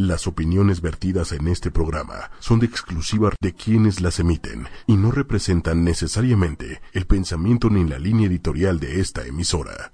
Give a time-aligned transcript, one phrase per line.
[0.00, 5.10] Las opiniones vertidas en este programa son de exclusiva de quienes las emiten y no
[5.10, 9.92] representan necesariamente el pensamiento ni la línea editorial de esta emisora.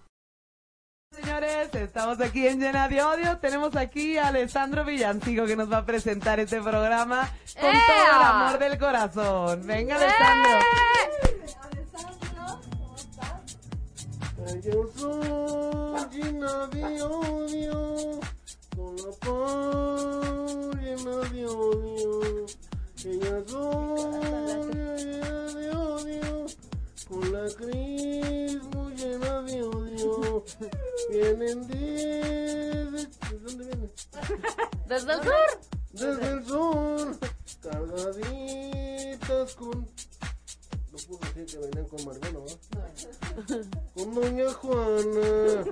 [1.10, 3.38] Señores, estamos aquí en Llena de Odio.
[3.38, 7.28] Tenemos aquí a Alessandro Villancico que nos va a presentar este programa
[7.60, 7.80] con ¡Ea!
[7.88, 9.66] todo el amor del corazón.
[9.66, 10.60] Venga, Alessandro.
[14.62, 18.20] Yo soy llena de odio,
[18.96, 20.46] la paz
[20.80, 22.46] llena de odio.
[23.04, 26.46] Ella soy llena de odio,
[27.08, 30.44] con la crisma llena de odio.
[31.10, 33.06] Vienen desde...
[33.28, 33.92] ¿De dónde vienen?
[34.88, 35.60] Desde el sur.
[35.92, 37.18] Desde el sur,
[37.62, 39.88] cargaditas con...
[40.92, 42.90] No puedo decir que venían con Margano, ¿verdad?
[43.94, 45.64] Con Doña Juana.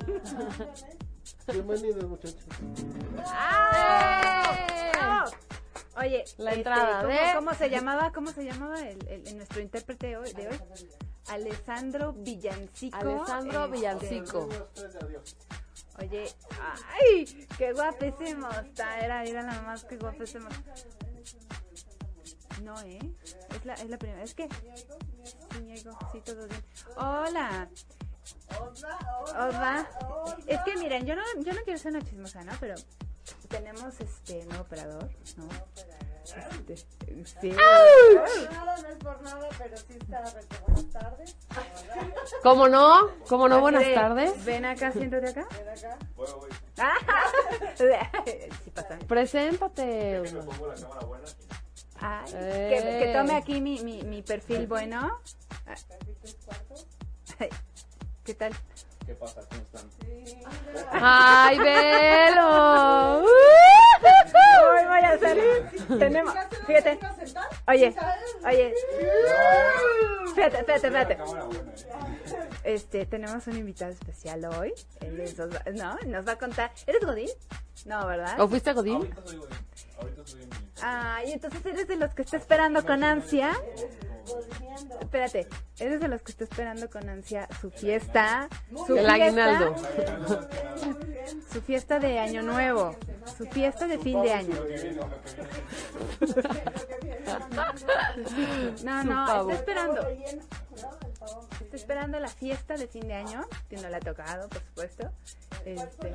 [1.46, 2.40] Bienvenidos, muchachos.
[3.26, 5.26] ¡Ah!
[5.96, 8.12] Oye, La este, entrada ¿cómo, de- cómo se llamaba?
[8.12, 10.32] ¿Cómo se llamaba el, el- el- nuestro intérprete de hoy?
[10.32, 10.60] De hoy?
[11.28, 12.96] Alessandro Villancico.
[12.96, 14.48] Alessandro este, Villancico.
[16.01, 16.24] Oye,
[17.01, 17.46] ¡ay!
[17.56, 18.98] ¡Qué guapísimo está!
[19.01, 20.48] Era, era nada más que guapísimo.
[22.62, 22.98] No, ¿eh?
[23.54, 24.23] Es la, es la primera.
[24.23, 24.48] ¿Es que?
[26.12, 26.64] Sí, todo bien.
[26.96, 27.68] Hola.
[29.38, 29.88] Hola.
[30.46, 32.52] Es que miren, yo no, yo no quiero ser una chismosa, ¿no?
[32.60, 32.74] Pero
[33.48, 35.48] tenemos este nuevo operador, ¿no?
[36.24, 36.86] Este,
[37.40, 37.50] sí.
[37.50, 40.22] Nada, no es por nada, pero sí está.
[40.66, 41.36] Buenas tardes.
[42.42, 43.10] ¿Cómo no?
[43.28, 43.60] ¿Cómo no?
[43.60, 44.45] Buenas de, tardes.
[44.45, 45.46] Ven acá, siéntate acá.
[45.50, 45.98] Ven acá.
[46.78, 46.95] Ah,
[48.64, 48.98] sí pasa.
[49.06, 50.22] Preséntate.
[52.00, 52.98] Ay, Eh.
[53.00, 55.20] que, que tome aquí mi, mi, mi perfil bueno.
[55.66, 55.74] Ah.
[57.38, 57.48] Ay,
[58.24, 58.52] ¿Qué tal?
[60.92, 63.24] ¡Ay, velo!
[64.26, 65.98] Hoy voy a salir.
[65.98, 66.34] Tenemos,
[66.66, 66.98] fíjate.
[67.69, 67.94] Oye,
[68.47, 68.75] oye.
[70.34, 71.19] Fíjate, fíjate, fíjate.
[72.64, 74.72] Este, tenemos un invitado especial hoy.
[75.00, 75.96] Él es Osva- ¿no?
[76.08, 76.72] Nos va a contar.
[76.86, 77.28] ¿Eres Godín?
[77.84, 78.40] No, ¿verdad?
[78.40, 79.14] ¿O fuiste a Godín?
[80.82, 83.52] Ah, y entonces eres de los que está esperando con ansia.
[85.00, 85.46] Espérate,
[85.78, 88.48] eres de los que está esperando con ansia su fiesta.
[88.86, 89.74] Su El fiesta, aguinaldo.
[91.52, 92.96] Su fiesta de Año Nuevo.
[93.36, 94.54] Su fiesta de fin de año.
[98.82, 100.08] No, no, está esperando.
[101.60, 105.10] Está esperando la fiesta de fin de año, que no le ha tocado, por supuesto.
[105.64, 106.14] Este...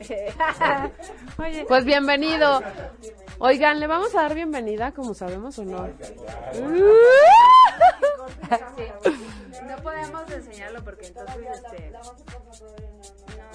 [1.38, 2.62] Oye, Pues bienvenido.
[3.38, 5.88] Oigan, ¿le vamos a dar bienvenida, como sabemos o no?
[9.66, 12.00] no podemos enseñarlo porque entonces este no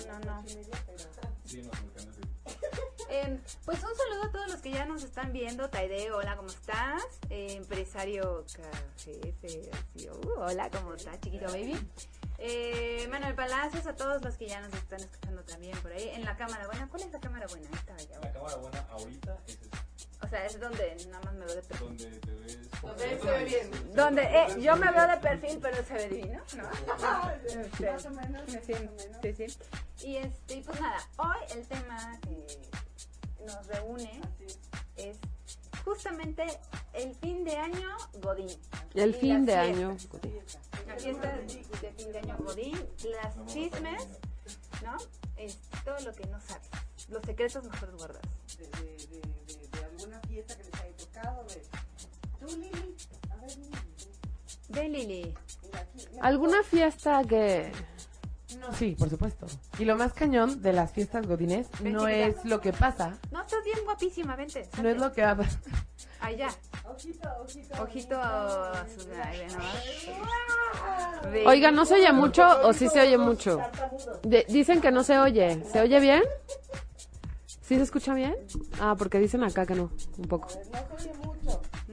[0.08, 0.44] no no
[3.66, 5.70] pues un saludo a todos los que ya nos están viendo.
[5.70, 7.04] Taide, hola, ¿cómo estás?
[7.30, 8.44] Eh, empresario
[8.96, 11.76] así, uh, hola, ¿cómo estás, chiquito baby?
[12.38, 16.10] Eh, Manuel Palacios, a todos los que ya nos están escuchando también por ahí.
[16.10, 17.70] En la cámara buena, ¿cuál es la cámara buena?
[17.74, 19.86] Esta La cámara buena ahorita es esta,
[20.22, 21.88] O sea, es donde nada más me veo de perfil.
[21.98, 22.82] donde te ves.
[22.82, 23.96] Donde se ve bien.
[23.96, 26.70] Donde, eh, yo me veo de perfil, pero se ve divino, ¿no?
[27.46, 28.42] Este, Más o menos.
[28.66, 28.74] Sí,
[29.22, 29.58] sí, sí.
[30.08, 32.46] Y este, pues nada, hoy el tema que
[33.46, 34.22] nos reúne
[34.98, 35.18] es
[35.86, 36.46] justamente
[36.94, 38.50] el fin de año Godín.
[38.94, 39.98] El Y fin de las año.
[39.98, 40.60] fiestas.
[40.88, 41.38] La fiesta
[41.82, 42.86] de fin de año Godín,
[43.22, 44.08] las chismes,
[44.84, 44.98] ¿no?
[45.38, 46.68] Es todo lo que no sabes.
[47.10, 48.28] Los secretos mejor guardados.
[48.58, 49.22] De, de, de,
[49.54, 51.44] de, de alguna fiesta que les haya tocado.
[51.46, 51.62] De...
[52.40, 52.96] Tú, Lili.
[53.32, 53.72] A ver, Lili.
[54.70, 55.34] Ven, Lili.
[56.22, 57.72] ¿Alguna fiesta que...
[58.78, 59.46] Sí, por supuesto.
[59.80, 62.26] Y lo más cañón de las fiestas godines Ven, no chiquita.
[62.28, 64.68] es lo que pasa, No, estás bien guapísima, vente.
[64.82, 65.38] no es lo que va
[66.22, 66.50] Allá.
[66.90, 67.84] Ojito, ojito.
[67.84, 69.08] Ojito a su...
[69.22, 69.46] Ay.
[71.46, 73.60] Oiga, ¿no se oye mucho o sí se oye mucho?
[74.24, 75.64] De- dicen que no se oye.
[75.72, 76.24] ¿Se oye bien?
[77.46, 78.36] ¿Sí se escucha bien?
[78.80, 80.48] Ah, porque dicen acá que no, un poco.
[80.48, 81.35] No se oye mucho.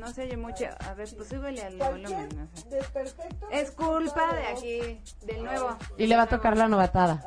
[0.02, 0.64] No se oye mucho.
[0.80, 2.28] A ver, pues súbele al volumen.
[2.54, 2.68] Sé.
[2.70, 3.48] desperfecto.
[3.52, 5.76] Es culpa de aquí, del nuevo.
[5.96, 7.24] Y le va a tocar la novatada.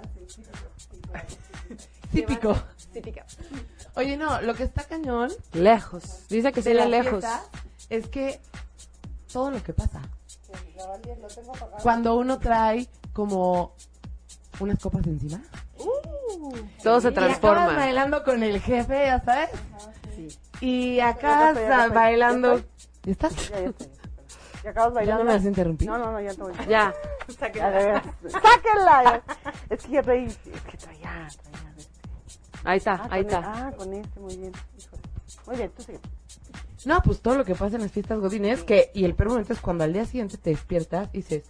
[2.12, 2.54] Típico.
[2.92, 3.26] Típica.
[3.96, 6.28] Oye, no, lo que está cañón Lejos.
[6.28, 7.24] Dice que se lejos.
[7.90, 8.42] es que
[9.32, 10.02] todo lo que pasa.
[11.82, 13.74] Cuando uno trae como
[14.60, 15.42] unas copas encima.
[16.84, 17.78] Todo se Y acabas transforma.
[17.78, 19.50] bailando con el jefe, ya sabes.
[20.62, 22.58] Y acá Ya bailando.
[22.58, 22.64] ya
[23.04, 23.50] ¿Ya estás?
[23.50, 23.88] Ya, ya estoy.
[24.64, 25.24] ¿Ya acabas ¿Ya bailando?
[25.24, 25.98] no me has interrumpido?
[25.98, 26.54] No, no, no, ya estoy.
[26.68, 26.94] Ya.
[27.56, 28.04] Ya, veras.
[28.28, 29.24] ¡Sáquenla!
[29.70, 32.00] Es que ya traí, es que traía, traía, este,
[32.64, 33.40] Ahí está, Ah, ahí está.
[33.40, 34.52] e- Ah, con este, muy bien.
[34.78, 35.02] Híjole.
[35.48, 36.00] Muy bien, tú sigue.
[36.86, 39.54] No, pues todo lo que pasa en las fiestas godines que y el peor momento
[39.54, 41.46] es cuando al día siguiente te despiertas y dices,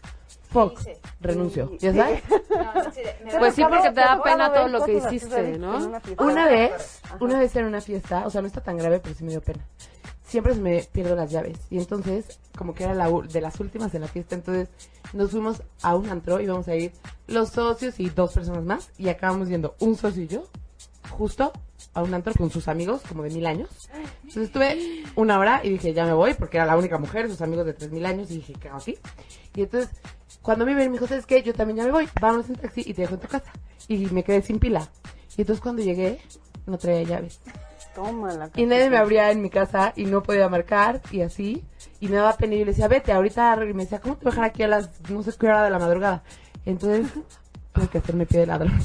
[0.55, 0.79] fuck,
[1.21, 1.77] renuncio, Sí.
[1.79, 2.23] ¿ya sabes?
[2.49, 5.77] No, no, sí, me Pues sí, porque te da pena todo lo que hiciste, ¿no?
[6.19, 7.17] una vez, Ajá.
[7.19, 9.41] una vez en una fiesta, o sea, no está tan grave, pero sí me dio
[9.41, 9.65] pena.
[10.27, 11.57] Siempre se me pierdo las llaves.
[11.69, 14.69] Y entonces, como que era la de las últimas en la fiesta, entonces
[15.13, 16.91] nos fuimos a un antro, íbamos a ir
[17.27, 20.47] los socios y dos personas más, y acabamos yendo un socio y yo,
[21.11, 21.53] justo
[21.93, 23.69] a un antro con sus amigos, como de mil años.
[24.23, 27.41] Entonces estuve una hora y dije, ya me voy, porque era la única mujer, sus
[27.41, 28.97] amigos de tres mil años, y dije, ¿qué hago aquí?
[29.55, 29.91] Y entonces,
[30.41, 31.41] cuando me ven, me dijo, ¿sabes qué?
[31.43, 33.51] Yo también ya me voy, vámonos en taxi y te dejo en tu casa.
[33.87, 34.87] Y me quedé sin pila.
[35.37, 36.19] Y entonces cuando llegué,
[36.65, 37.39] no traía llaves.
[37.93, 38.49] Tómala.
[38.55, 41.63] Y nadie me abría en mi casa y no podía marcar y así.
[41.99, 43.57] Y me daba pena y yo le decía, vete, ahorita.
[43.69, 45.63] Y me decía, ¿cómo te voy a dejar aquí a las no sé qué hora
[45.63, 46.23] de la madrugada?
[46.65, 47.07] Entonces,
[47.73, 48.77] tuve que hacerme pie de ladrón.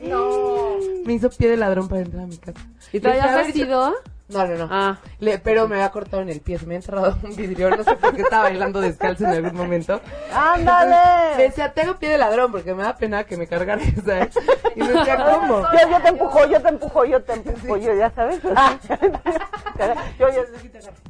[0.00, 0.76] No.
[1.04, 2.60] Me hizo pie de ladrón para entrar a mi casa.
[2.92, 3.94] ¿Y Le te decía, habías "A ver, vestido?
[4.28, 4.68] No, no, no.
[4.70, 7.70] Ah, Le- pero me había cortado en el pie, se me había enterrado un vidrio,
[7.70, 10.00] no sé por qué estaba bailando descalzo en algún momento.
[10.28, 11.42] Me ¡Ándale!
[11.44, 14.36] decía, tengo pie de ladrón porque me da pena que me cargara, ¿sabes?
[14.74, 15.60] Y me decía, ¿cómo?
[15.72, 18.40] Yo, yo te empujo, yo te empujo, yo te empujo, yo, ya sabes.
[18.56, 18.76] Ah.
[20.18, 20.40] yo ya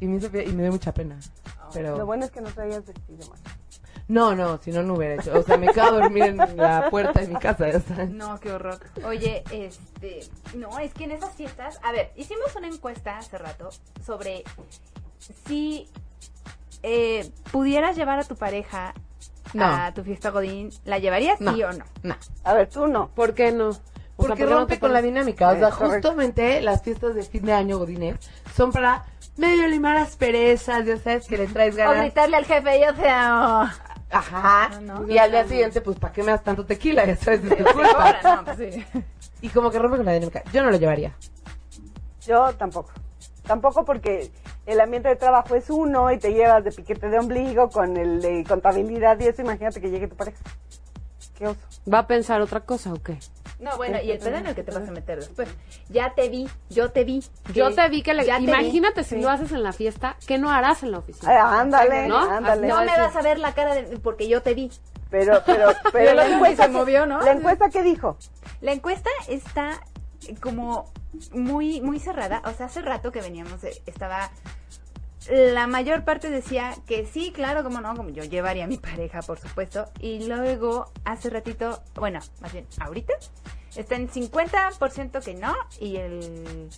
[0.00, 1.16] Y me hizo pie y me dio mucha pena.
[1.16, 3.38] Lo Pero bueno es que no traías vestido, man.
[4.08, 5.36] No, no, si no, no hubiera hecho.
[5.38, 8.10] O sea, me quedo a dormir en la puerta de mi casa, ya sabes.
[8.10, 8.78] No, qué horror.
[9.04, 10.20] Oye, este,
[10.54, 13.70] no, es que en esas fiestas, a ver, hicimos una encuesta hace rato
[14.04, 14.44] sobre
[15.46, 15.88] si
[16.82, 18.94] eh, pudieras llevar a tu pareja
[19.54, 19.64] No.
[19.64, 21.54] a tu fiesta Godín, ¿la llevarías No.
[21.54, 21.84] sí o no?
[22.02, 22.16] No.
[22.44, 23.08] A ver, tú no.
[23.08, 23.68] ¿por qué no?
[23.68, 23.82] O sea,
[24.16, 25.48] Porque ¿por qué no rompe con la dinámica.
[25.50, 26.08] O sea, Eh, correcto.
[26.08, 28.16] justamente las fiestas de fin de año, Godines,
[28.56, 29.04] son para
[29.36, 31.98] medio limar asperezas, ya sabes, que le traes O ganas.
[32.04, 33.68] gritarle al jefe, yo te amo.
[34.18, 34.80] Ajá.
[34.80, 35.08] ¿no?
[35.08, 37.04] Y al día siguiente, pues, ¿para qué me das tanto tequila?
[37.04, 38.16] Ya sabes, es tu culpa.
[38.22, 38.84] Ahora, no, pues sí.
[39.42, 40.42] Y como que rompe con la dinámica.
[40.52, 41.14] Yo no lo llevaría.
[42.26, 42.90] Yo tampoco.
[43.46, 44.30] Tampoco porque
[44.66, 48.20] el ambiente de trabajo es uno y te llevas de piquete de ombligo con el
[48.20, 49.42] de contabilidad y eso.
[49.42, 50.38] Imagínate que llegue tu pareja.
[51.38, 51.60] Qué oso.
[51.92, 53.18] ¿Va a pensar otra cosa o qué?
[53.58, 55.48] No, bueno, y el pedo en el que te vas a meter después.
[55.88, 57.24] Ya te vi, yo te vi.
[57.54, 58.24] Yo te vi que le...
[58.40, 59.20] Imagínate si Sí.
[59.22, 61.60] lo haces en la fiesta, ¿qué no harás en la Ay, oficina?
[61.60, 62.18] ándale, ¿No?
[62.18, 62.66] ándale.
[62.68, 64.70] No me vas a ver la cara de, porque yo te vi.
[65.10, 67.20] Pero, pero, pero la encuesta, se movió, ¿no?
[67.22, 68.18] ¿La encuesta qué dijo?
[68.60, 69.80] La encuesta está
[70.42, 70.92] como
[71.32, 72.42] muy muy cerrada.
[72.44, 74.30] O sea, hace rato que veníamos, estaba...
[75.30, 79.22] La mayor parte decía que sí, claro, como no, como yo llevaría a mi pareja,
[79.22, 79.86] por supuesto.
[80.00, 83.12] Y luego, hace ratito, bueno, más bien, ahorita,
[83.74, 86.68] está en 50% que no y el,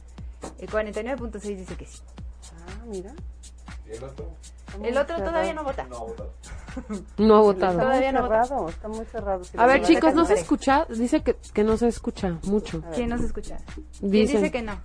[0.58, 2.00] el 49.6 dice que sí.
[2.66, 3.12] Ah, mira.
[4.82, 5.86] El otro todavía no vota.
[7.16, 7.78] No ha Está votado.
[7.80, 8.44] Todavía muy no vota.
[8.44, 9.42] cerrado, está muy cerrado.
[9.56, 10.86] A ver, chicos, no se escucha.
[10.90, 12.82] Dice que, que no se escucha mucho.
[12.94, 13.58] ¿Quién nos escucha?
[13.98, 14.36] ¿Quién Dicen.
[14.42, 14.78] dice que no?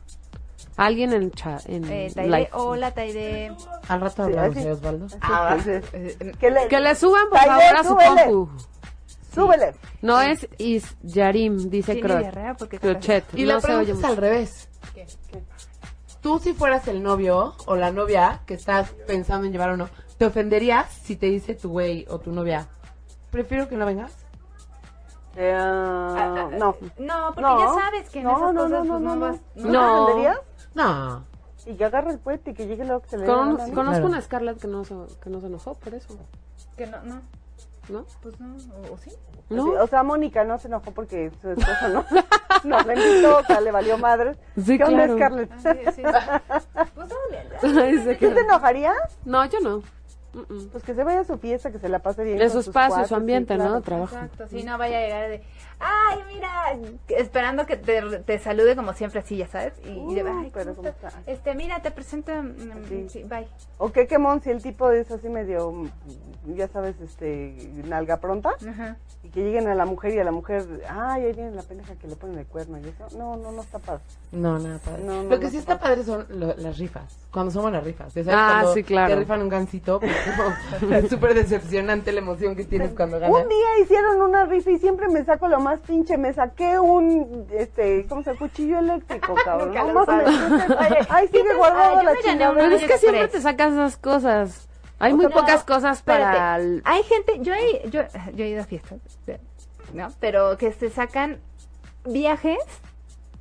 [0.77, 1.61] Alguien en el chat.
[1.69, 3.55] En Eh, Taide, hola Taide.
[3.87, 5.07] Al rato hablamos de Osvaldo.
[5.21, 5.87] Ah, Sí, sí.
[5.93, 8.25] eh, Que le, Que le suban, por Taide, favor, a su súbele.
[8.25, 8.49] compu.
[9.33, 9.73] Súbele.
[10.01, 12.53] No es Is Yarim, dice ¿Tiene Cro- diarrea?
[12.55, 13.23] Porque Crochet.
[13.35, 14.07] Y no la se pregunta oye es mucho.
[14.07, 14.69] al revés.
[14.93, 15.07] ¿Qué?
[16.21, 19.89] Tú si fueras el novio o la novia que estás pensando en llevar o no,
[20.17, 22.67] ¿te ofenderías si te dice tu güey o tu novia?
[23.29, 24.11] Prefiero que no vengas.
[25.35, 26.75] Eh, Ah, no.
[26.99, 27.59] No, porque No.
[27.59, 29.21] ya sabes que en No, esas no, cosas no, pues, no, no, no.
[29.31, 29.39] vas.
[29.55, 30.05] ¿No, No.
[30.05, 30.37] te entenderías?
[30.75, 31.23] No.
[31.65, 34.05] Y que agarre el puente y que llegue luego que se le Con- conozco Claro.
[34.07, 36.17] una Scarlett que no, se, que no se enojó por eso.
[36.75, 37.21] Que no, no,
[37.89, 38.05] ¿No?
[38.21, 38.55] pues no,
[38.89, 39.11] o, o sí.
[39.49, 39.65] ¿No?
[39.81, 42.05] O sea, Mónica no se enojó porque su esposo no,
[42.63, 44.35] no la invitó, o sea, le valió madre.
[44.55, 45.15] Sí, ¿Qué onda, claro.
[45.15, 45.51] Scarlett?
[45.51, 46.01] Ah, sí, sí, sí.
[47.61, 48.97] Pues ¿Sí te enojarías?
[49.25, 49.83] No, yo no.
[50.33, 50.69] Mm-mm.
[50.71, 52.37] Pues que se vaya a su fiesta, que se la pase bien.
[52.37, 53.71] En con su sus espacio, su sí, ambiente, claro.
[53.71, 53.81] ¿no?
[53.81, 54.15] Trabajo.
[54.15, 55.43] Exacto, sí, no vaya a llegar de,
[55.79, 56.49] ay, mira,
[57.09, 60.51] esperando que te, te salude como siempre así, ya sabes, y, y de, Uh, ay,
[60.53, 61.11] pero ¿cómo está?
[61.27, 63.05] Este, mira, te presento, mm, Sí.
[63.09, 63.47] sí, bye.
[63.77, 65.89] O qué quemón si el tipo es así medio, mm,
[66.55, 68.51] ya sabes, este, nalga pronta.
[68.67, 68.97] Ajá.
[69.23, 71.95] Y que lleguen a la mujer y a la mujer, ay, ahí viene la pendeja
[71.95, 73.07] que le ponen el cuerno y eso.
[73.17, 74.01] No, no, no está padre.
[74.33, 75.03] No, nada padre.
[75.03, 77.17] No, no, Lo que no sí está padre son lo- las rifas.
[77.31, 78.13] Cuando son buenas rifas.
[78.13, 78.37] ¿Ya sabes?
[78.37, 79.13] Ah, Cuando sí, claro.
[79.13, 79.99] Te rifan un gancito.
[80.01, 80.11] pues,
[80.91, 83.35] es súper decepcionante la emoción que tienes cuando ganas.
[83.43, 86.17] Un día hicieron una rifa y siempre me saco lo más pinche.
[86.17, 88.39] Me saqué un, este, ¿cómo se llama?
[88.39, 89.73] Cuchillo eléctrico, cabrón.
[89.93, 91.07] No sigue.
[91.63, 92.53] Ah, la chingada.
[92.55, 94.67] Pero es que siempre te sacas esas cosas.
[94.99, 96.55] Hay muy pocas cosas para...
[96.57, 98.01] el- Hay gente, yo he, yo,
[98.33, 98.99] yo he ido a fiestas,
[99.93, 100.07] ¿no?
[100.19, 101.39] Pero que se sacan
[102.05, 102.59] viajes,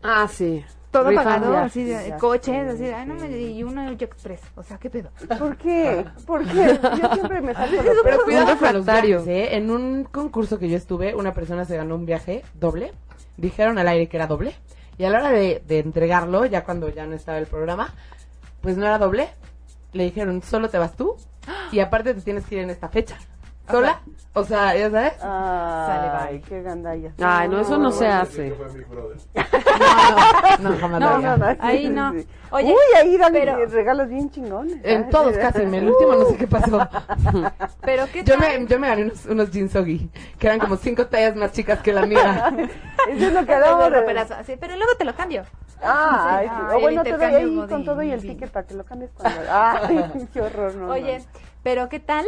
[0.02, 0.64] Ah, sí.
[0.92, 4.62] Todo pagado, así de coches, así de, ay, no me, y uno Yo Express, o
[4.62, 5.10] sea, ¿qué pedo?
[5.38, 6.04] ¿Por qué?
[6.26, 6.78] ¿Por qué?
[7.00, 9.56] Yo siempre me saco lo Pero cuidado los viajes, ¿eh?
[9.56, 12.92] En un concurso que yo estuve, una persona se ganó un viaje doble.
[13.38, 14.54] Dijeron al aire que era doble.
[14.98, 17.92] Y a la hora de, de entregarlo, ya cuando ya no estaba el programa,
[18.60, 19.30] pues no era doble.
[19.94, 21.16] Le dijeron, solo te vas tú.
[21.72, 23.16] Y aparte te tienes que ir en esta fecha.
[23.70, 24.00] ¿Sola?
[24.34, 25.12] O sea, ya sabes.
[25.22, 27.12] Ay, qué gandalla.
[27.22, 28.54] Ay, no, eso no se hace.
[30.60, 31.18] No, no, jamás No.
[31.18, 32.12] No, no, sí, Ahí sí, no.
[32.12, 32.26] sí.
[32.50, 34.78] Oye, Uy, ahí dan pero- regalos bien chingones.
[34.84, 35.40] En Ay, todos sí.
[35.40, 36.88] casi, en el último no sé qué pasó.
[37.82, 38.60] pero qué Yo tal?
[38.60, 41.80] me, yo me gané unos, unos jeans Oggy, que eran como cinco tallas más chicas
[41.80, 42.52] que la mía.
[43.08, 44.00] Eso es lo que Pero hablamos de...
[44.00, 45.44] roperazo, así, pero luego te lo cambio.
[45.82, 46.76] Ah, Sí, ay, sí.
[46.76, 49.40] o bueno, te doy ahí con todo y el ticket para que lo cambies cuando...
[49.50, 50.90] Ay, qué horror, no.
[50.90, 51.24] Oye, no.
[51.62, 52.24] pero ¿qué tal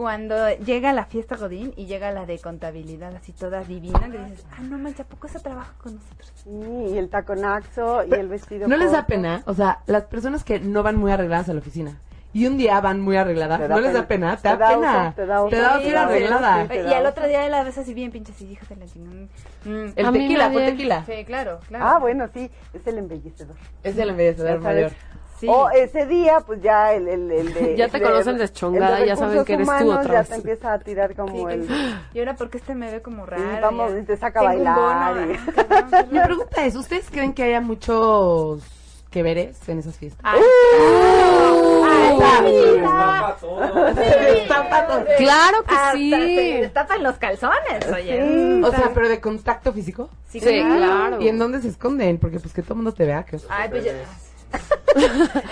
[0.00, 4.00] cuando llega la fiesta Godín y llega la de contabilidad así toda divina?
[4.10, 6.32] Que dices, ah, no manches, ¿a poco ese trabaja con nosotros?
[6.36, 9.42] Sí, y el taconazo y el vestido ¿No les da pena?
[9.44, 11.98] O sea, las personas que no van muy arregladas a la oficina
[12.32, 14.36] y un día van muy arregladas, ¿no les da pena.
[14.38, 15.12] Te da Te da pena.
[15.16, 15.50] te da oso.
[15.50, 16.66] Te da Sí, arreglada.
[16.68, 19.26] sí, Y al otro día la ves así bien pinches y hijas de la chingada.
[19.64, 19.92] Mm.
[19.96, 21.04] El A tequila, dio- tequila.
[21.04, 21.84] Sí, claro, claro.
[21.86, 23.56] Ah, bueno, sí, es el embellecedor.
[23.82, 24.92] Es el embellecedor sabes.
[25.40, 25.46] Sí.
[25.48, 27.76] O ese día, pues ya el, el, el de...
[27.78, 30.78] Ya te el conocen deschongada, ya saben que eres tú otra Ya te empieza a
[30.78, 31.68] tirar como Sí, el...
[32.12, 33.42] Y ahora porque este me ve como raro.
[33.42, 34.74] Sí, vamos, y te saca a bailar.
[34.76, 35.36] bono, y-
[35.70, 38.62] ah, Mi pregunta es, ¿ustedes creen que haya muchos
[39.10, 40.20] que veres en esas fiestas?
[40.22, 40.40] Ay,
[43.40, 43.94] todo.
[43.94, 45.04] Destapa todo.
[45.18, 46.10] Claro que hasta sí.
[46.10, 48.26] se destapan los calzones, oye.
[48.26, 50.10] Sí, O sea, pero de contacto físico.
[50.28, 51.20] Sí, Sí, claro.
[51.20, 52.18] ¿Y en dónde se esconden?
[52.18, 53.24] Porque pues que todo el mundo te vea.
[53.24, 53.38] Que...
[53.48, 53.92] Ay, pues ya.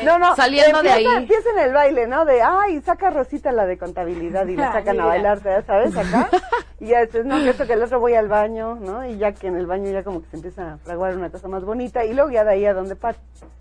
[0.04, 1.06] No, no, Saliendo de ahí.
[1.06, 2.24] Empieza en el baile, ¿no?
[2.24, 5.96] De, ay, saca Rosita la de contabilidad y la Ah, sacan a bailar, ¿ya ¿sabes?
[5.96, 6.28] Acá.
[6.80, 9.04] Y ya después, no, que esto que el otro voy al baño, ¿no?
[9.04, 11.48] Y ya que en el baño ya como que se empieza a fraguar una cosa
[11.48, 13.16] más bonita y luego ya de ahí a donde par.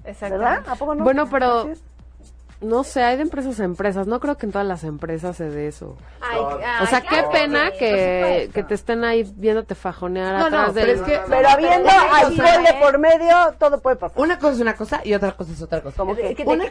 [0.05, 0.37] Exacto.
[0.37, 0.63] ¿Verdad?
[0.67, 1.03] ¿A poco no?
[1.03, 1.67] Bueno, pero-.
[2.59, 4.07] No sé, hay de empresas a empresas.
[4.07, 5.95] No creo que en todas las empresas se dé eso.
[6.21, 10.33] Ay, ay, O sea, qué claro pena sí, que, que te estén ahí viéndote fajonear
[10.39, 14.19] No, no, atrás pero es que Pero habiendo alcohol de por medio, todo puede pasar.
[14.19, 16.03] una cosa es una cosa y otra cosa es otra cosa.
[16.17, 16.65] Es que te- Una,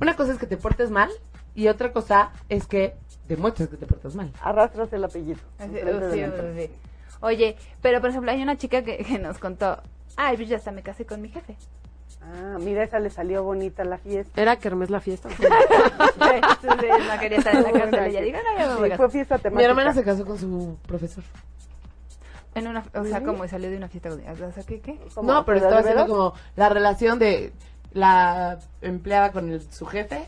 [0.00, 1.10] una cosa es que te portes mal
[1.56, 2.94] y otra cosa es que
[3.26, 4.30] demuestres que te portas mal.
[4.42, 5.40] Arrastras el apellido.
[5.58, 6.54] De sí, empresa.
[6.56, 6.70] sí.
[7.20, 9.80] Oye, pero por ejemplo, hay una chica que, que nos contó,
[10.16, 11.56] ay, pues ya hasta me casé con mi jefe.
[12.24, 14.40] Ah, mira, esa le salió bonita la fiesta.
[14.40, 15.28] Era Kermés la fiesta.
[16.22, 18.04] Sí, sí, sí, no quería estar en la cárcel.
[18.06, 19.68] Ella digo, no, ya me voy Sí, a fue fiesta Mi temática.
[19.70, 21.24] hermana se casó con su profesor.
[22.54, 24.10] En una, o sea, como salió de una fiesta.
[24.10, 24.80] O sea, ¿qué?
[24.80, 24.98] qué?
[25.22, 26.06] No, pero ¿De estaba haciendo veras?
[26.08, 27.52] como la relación de
[27.92, 30.24] la empleada con el, su jefe.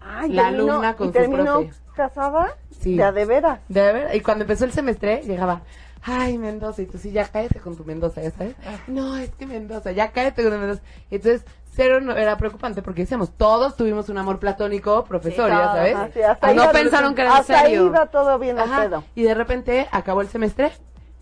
[0.00, 1.70] Ay, la terminó- alumna con ¿y su terminó profe.
[1.96, 2.54] casada?
[2.80, 2.96] Sí.
[2.96, 3.60] De a de veras.
[3.68, 5.62] De ver, y cuando empezó el semestre, llegaba,
[6.04, 8.54] ay, Mendoza, y tú sí, ya cállate con tu Mendoza, ¿ya sabes?
[8.86, 10.82] No, es que Mendoza, ya cállate con tu Mendoza.
[11.10, 11.42] Entonces,
[11.74, 15.94] cero no, era preocupante porque decíamos, todos tuvimos un amor platónico, profesor, Sí, ya sabes.
[15.94, 17.86] Ajá, sí, hasta Ah, no iba- pensaron que era hasta serio.
[17.86, 19.04] iba todo bien al Ajá, pedo.
[19.14, 20.72] y de repente acabó el semestre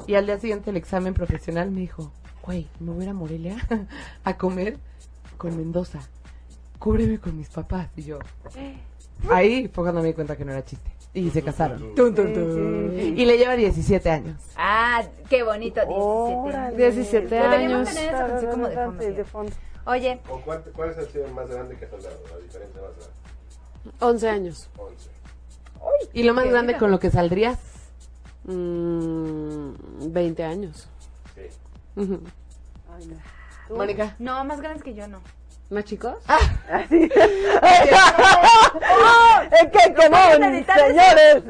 [0.07, 2.11] y al día siguiente el examen profesional me dijo,
[2.45, 3.57] güey, me voy a ir a Morelia
[4.25, 4.79] a comer
[5.39, 6.01] con Mendoza.
[6.81, 7.87] Cúbreme con mis papás.
[7.97, 8.19] Y yo,
[9.31, 10.91] ahí fue cuando me di cuenta que no era chiste.
[11.15, 11.95] Y se casaron.
[11.95, 12.95] Tun, tun, tun.
[12.99, 14.37] Y le lleva 17 años.
[14.57, 16.57] Ah, qué bonito, 17 Órale.
[16.59, 16.77] años.
[16.77, 17.95] 17 Deberíamos años.
[17.95, 19.03] tener esa canción como de fondo.
[19.03, 19.53] Sí, de fondo.
[19.85, 22.17] Oye, ¿Con cuál, cuál es el acción más grande que has dado?
[22.31, 23.99] La diferencia más grande.
[24.01, 24.71] 11 años.
[24.79, 25.11] 11.
[26.15, 26.85] ¿Y lo más Qué grande bonito.
[26.85, 27.59] con lo que saldrías?
[28.45, 29.73] Mm,
[30.13, 30.89] 20 años.
[31.35, 31.43] Sí.
[32.01, 32.21] Ujú.
[32.97, 33.17] Ay, no.
[33.69, 33.77] ¿Tú?
[33.77, 34.17] Mónica.
[34.19, 35.21] no, más grandes que yo no.
[35.73, 36.17] ¿No, chicos?
[36.29, 37.05] Así.
[37.05, 37.11] es
[39.71, 40.03] que eso.
[40.77, 41.43] señores.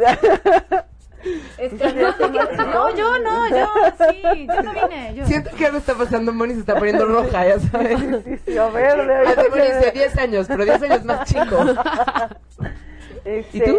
[1.58, 3.66] Es que no, no, yo no, yo
[3.98, 5.26] sí, yo no vine, yo.
[5.26, 7.98] Siento que algo está pasando, Moni se está poniendo roja, ya sabes.
[8.24, 11.56] Sí, sí, a ver, de Así Moni dice 10 años, pero 10 años más chico.
[13.24, 13.78] Este, ¿Y tú?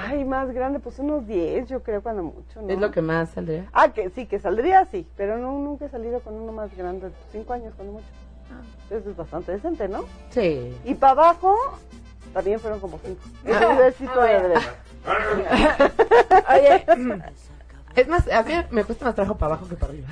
[0.00, 2.68] Ay, más grande, pues unos 10, yo creo, cuando mucho, ¿no?
[2.70, 3.66] Es lo que más saldría.
[3.72, 7.10] Ah, que sí, que saldría, sí, pero no, nunca he salido con uno más grande,
[7.32, 8.06] 5 años, cuando mucho.
[8.90, 10.04] Eso es bastante decente, ¿no?
[10.30, 10.76] Sí.
[10.84, 11.56] Y para abajo,
[12.32, 13.20] también fueron como 5.
[13.52, 14.54] Ah, sí todavía de-
[16.54, 16.86] Oye,
[17.94, 20.08] Es más, a mí me cuesta más trabajo para abajo que para arriba.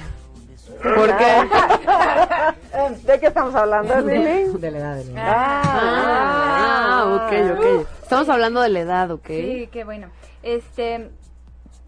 [0.82, 3.06] ¿Por qué?
[3.12, 4.44] ¿De qué estamos hablando, Lili?
[4.58, 5.32] De la edad, de la edad.
[5.36, 7.86] Ah, ok, ok.
[8.02, 9.26] Estamos hablando de la edad, ¿ok?
[9.26, 10.08] sí, qué bueno.
[10.42, 11.10] Este,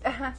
[0.04, 0.34] ajá.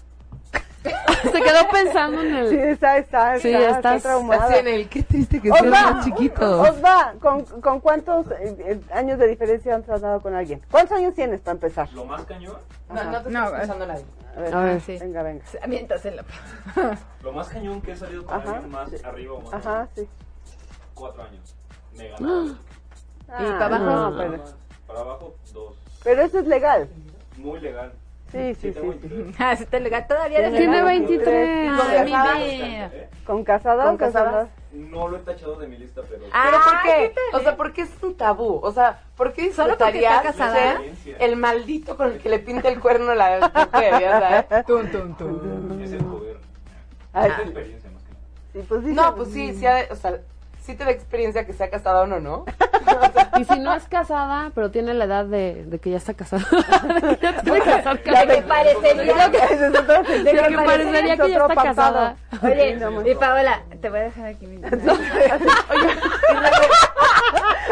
[1.24, 2.70] Se quedó pensando en Sí, el...
[2.70, 6.62] está, está, Sí, está, estás está en el, qué triste que seas más chiquito.
[6.62, 10.62] Osva, ¿con, ¿con cuántos eh, eh, años de diferencia han tratado con alguien?
[10.72, 11.92] ¿Cuántos años tienes para empezar?
[11.94, 12.58] Lo más cañón,
[12.90, 14.06] No, no te No, está escuchando nadie.
[14.36, 14.82] A ver, A ver.
[14.82, 14.98] Sí.
[15.00, 15.44] venga, venga.
[15.68, 16.26] Mientras en la...
[17.24, 18.98] lo más cañón que he salido con Ajá, alguien más sí.
[19.04, 20.08] arriba o más Ajá, sí.
[20.94, 21.56] cuatro años.
[21.96, 22.60] Me ganaron.
[23.30, 24.12] Ah, para abajo?
[24.12, 24.44] no.
[24.86, 25.76] Para abajo, dos.
[26.04, 26.88] pero eso es legal.
[27.38, 27.92] Muy legal.
[28.32, 28.74] Sí, sí, sí.
[28.74, 28.80] sí.
[28.80, 29.36] 23.
[29.40, 30.86] Ah, sí, te legal, todavía Tiene legal.
[30.86, 31.70] 23.
[31.70, 32.04] ¿Con casada?
[32.36, 32.92] vida.
[33.26, 34.48] ¿Con casada ¿Con o casada?
[34.74, 36.24] No lo he tachado de mi lista, pero.
[36.34, 37.08] Ah, ¿Pero por qué?
[37.10, 37.56] ¿qué tal, O sea?
[37.58, 38.60] ¿por qué es un tabú?
[38.62, 40.82] O sea, ¿por qué ¿Solo porque disfrutarías casada?
[41.20, 44.66] el maldito con el que le pinta el cuerno a la mujer, ya sabes?
[44.66, 45.82] Tum, tum, tum.
[45.82, 46.38] Es el poder.
[46.38, 47.42] Es la sí.
[47.44, 48.26] experiencia más que nada.
[48.54, 48.94] Sí, pues sí.
[48.94, 50.20] No, pues sí, sí, ha de- o sea,
[50.68, 52.46] sí te da experiencia que sea casada o no, ¿no?
[53.40, 56.44] Y si no es casada, pero tiene la edad de, de que ya está casada.
[57.44, 61.64] De que La parecería Ese es otro De que parecería Es que ya otro está
[61.64, 62.16] casada.
[62.42, 64.58] Oye, no, y Paola, te voy a dejar aquí mi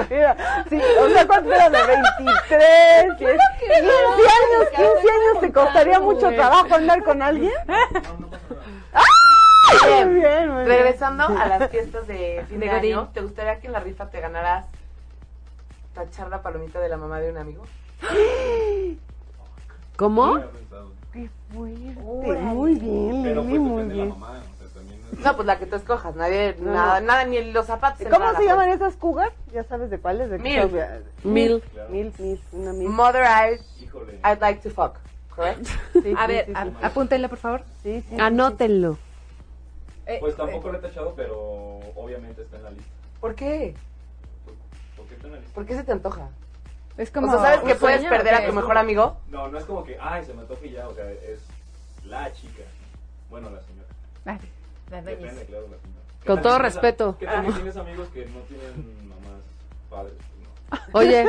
[0.10, 0.38] Mira,
[0.70, 3.14] sí, o sea, ¿cuánto era de 23?
[3.18, 7.54] 15 años, 15 años, ¿te costaría mucho trabajo andar con alguien?
[9.72, 10.68] Bien, Muy bien, muy bien.
[10.68, 14.10] Regresando a las fiestas de fin de, De año, ¿te gustaría que en la rifa
[14.10, 14.66] te ganaras
[15.94, 17.64] tachar la palomita de la mamá de un amigo?
[19.98, 20.36] ¿Cómo?
[21.14, 22.42] Qué fuerte.
[22.42, 24.10] Muy bien, Pero Lili, pues muy la bien.
[24.10, 24.32] mamá.
[24.32, 27.08] O sea, también es- No, pues la que tú escojas, nadie, No, nada, no.
[27.08, 28.06] nada, ni los zapatos.
[28.12, 28.82] ¿Cómo se llaman pues.
[28.82, 29.30] esas cugas?
[29.54, 30.30] ¿Ya sabes de cuáles?
[30.30, 30.72] ¿De qué Mil.
[31.24, 31.62] Mil.
[31.72, 31.90] Claro.
[31.90, 32.90] Mil, mil, una mil.
[32.90, 34.20] Mother I'd, Híjole.
[34.26, 34.98] I'd like to fuck,
[35.34, 35.66] correct?
[35.94, 36.72] Sí, A sí, ver, sí, a- sí.
[36.82, 37.62] apúntenle, por favor.
[37.82, 38.98] Sí, sí, sí, Anótenlo.
[40.06, 42.92] Eh, Pues tampoco lo he tachado, pero obviamente está en la lista.
[43.20, 43.76] ¿Por qué?
[44.96, 45.54] ¿Por qué está en la lista?
[45.56, 46.30] ¿Por qué se te antoja?
[46.98, 47.32] Es O como...
[47.32, 49.18] sea, ¿sabes que ¿un puedes perder o a tu mejor amigo?
[49.30, 50.88] No, no es como que, ay, se me antoja y ya.
[50.88, 51.42] O sea, es
[52.06, 52.64] la chica.
[53.30, 53.88] Bueno, la señora.
[54.26, 54.40] Ay,
[54.92, 56.02] la Depende, claro, la señora.
[56.22, 57.18] ¿Qué Con todo tienes respeto.
[57.20, 59.42] ¿Qué tal si tienes amigos que no tienen mamás,
[59.90, 60.14] padres?
[60.72, 60.80] No.
[61.00, 61.26] Oye,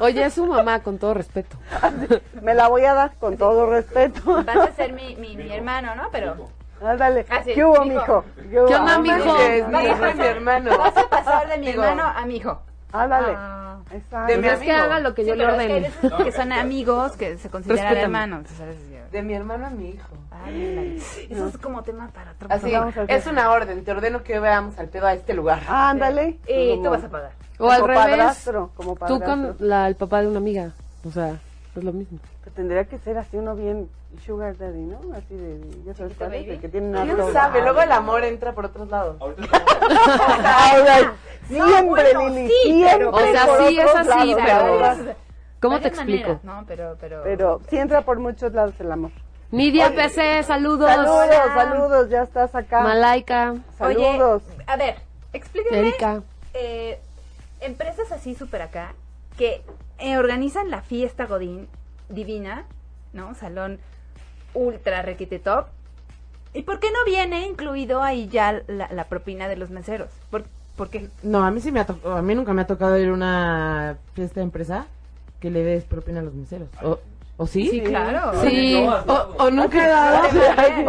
[0.00, 1.56] oye, es su mamá, con todo respeto.
[2.42, 4.42] Me la voy a dar con todo respeto.
[4.44, 6.08] Vas a ser mi, mi, mi hermano, ¿no?
[6.10, 6.48] Pero...
[6.84, 7.26] Ándale.
[7.30, 8.24] Ah, sí, ¿Qué hubo, mijo.
[8.50, 8.66] ¿Qué hubo?
[8.66, 9.24] ¿Qué onda, Ándale.
[9.24, 9.36] mijo?
[9.38, 10.78] Es mi hijo y mi hermano.
[10.78, 12.60] Vas a pasar de mi hermano a mi hijo.
[12.92, 13.34] Ándale.
[13.36, 13.60] Ah.
[13.92, 14.26] Exacto.
[14.32, 14.84] De mi Pues es que amigo.
[14.86, 15.88] haga lo que Sí, yo le pero es que hay ordene.
[16.02, 18.02] veces que son amigos que se consideran Respétame.
[18.02, 18.46] hermanos.
[18.56, 18.76] ¿sabes?
[19.12, 20.08] De mi hermano a mi hijo.
[20.44, 22.72] Ay, la- Eso es como tema para otro Así,
[23.08, 25.60] es una orden, te ordeno que veamos al pedo a este lugar.
[25.68, 26.38] Ándale.
[26.48, 27.30] Y Como- tú vas a pagar.
[27.58, 29.26] O al revés, padrastro, como tú padrastro.
[29.28, 30.72] con la, el papá de una amiga.
[31.06, 31.36] O sea,
[31.76, 32.18] es lo mismo.
[32.42, 33.88] Pero Tendría que ser así uno bien
[34.20, 34.98] sugar daddy, ¿no?
[35.14, 36.50] Así de, de- ya sabes Chiquito cuál es, baby.
[36.54, 37.62] el que tiene una ¿Quién sabe?
[37.62, 39.16] Luego el amor entra por otros lados.
[41.48, 45.14] Siempre, bueno, Lili, sí, siempre pero- O sea, por sí es así, lados, pero-.
[45.60, 46.40] ¿Cómo te explico?
[46.42, 46.64] ¿no?
[46.66, 47.20] Pero, pero...
[47.22, 49.10] Pero sí entra por muchos lados el amor.
[49.50, 50.88] Nidia PC, saludos.
[50.90, 52.80] Saludos, saludos, ya estás acá.
[52.80, 54.42] Malaika, Saludos.
[54.56, 54.96] Oye, a ver,
[55.32, 56.22] explíquenme Erika.
[56.54, 56.98] eh,
[57.60, 58.94] empresas así súper acá
[59.38, 59.62] que
[59.98, 61.68] eh, organizan la fiesta Godín
[62.08, 62.64] divina,
[63.12, 63.34] ¿no?
[63.34, 63.78] Salón
[64.54, 65.66] ultra requete top.
[66.52, 70.08] ¿Y por qué no viene incluido ahí ya la, la propina de los meseros?
[70.30, 70.44] ¿Por,
[70.76, 71.08] por qué?
[71.22, 73.12] No, a mí sí me ha tocado, a mí nunca me ha tocado ir a
[73.12, 74.86] una fiesta de empresa
[75.40, 76.68] que le des propina a los meseros.
[76.82, 77.00] ¿O,
[77.36, 77.68] ¿o sí?
[77.68, 78.40] Sí, claro.
[78.42, 78.84] Sí.
[78.84, 80.28] No, O, o nunca he dado.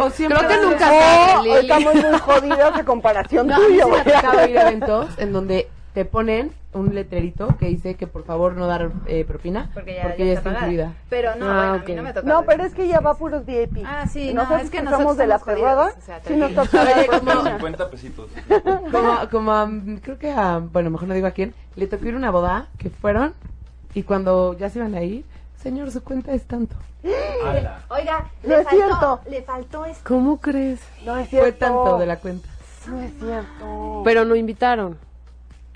[0.04, 1.56] o siempre Creo que he dado- nunca Lili.
[1.58, 3.86] estamos muy jodidos a comparación No, a mí sí tuya.
[3.86, 8.06] me ha tocado ir a eventos en donde te ponen un letrerito que dice que
[8.06, 10.66] por favor no dar eh, propina Porque ya, porque ya está pagada.
[10.66, 10.92] incluida.
[11.08, 11.88] Pero no, Ah, bueno, a ok.
[11.88, 12.28] mí no me toca.
[12.28, 13.78] No, pero es que ya va puros VIP.
[13.86, 16.36] Ah, sí, no, nosotros es que que nosotros somos de la perrada, o sea, sí
[16.36, 17.50] nos toca Oye, como- propina.
[17.56, 18.28] 50 pesitos.
[18.92, 19.70] Como, como a-
[20.02, 22.66] creo que a, bueno, mejor no digo a quién, le tocó ir a una boda
[22.76, 23.32] que fueron
[23.94, 25.24] y cuando ya se iban a ir,
[25.62, 26.76] señor, su cuenta es tanto.
[27.42, 27.84] Ala.
[27.88, 29.20] Oiga, No le es faltó, cierto.
[29.30, 30.02] le faltó esto.
[30.06, 30.80] ¿Cómo crees?
[31.06, 31.58] No es Fue cierto.
[31.58, 32.46] tanto de la cuenta.
[32.86, 34.02] No es cierto.
[34.04, 34.98] Pero no invitaron.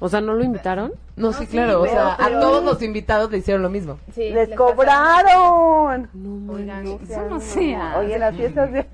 [0.01, 0.93] O sea, ¿no lo invitaron?
[1.17, 3.69] No, sí, sí, claro, pero- o sea, pero- a todos los invitados le hicieron lo
[3.71, 3.99] mismo.
[4.15, 6.09] Sí, Les les cobraron.
[6.15, 7.99] No, Oigan, No eso no sea.
[7.99, 8.87] Oye, las fiestas de...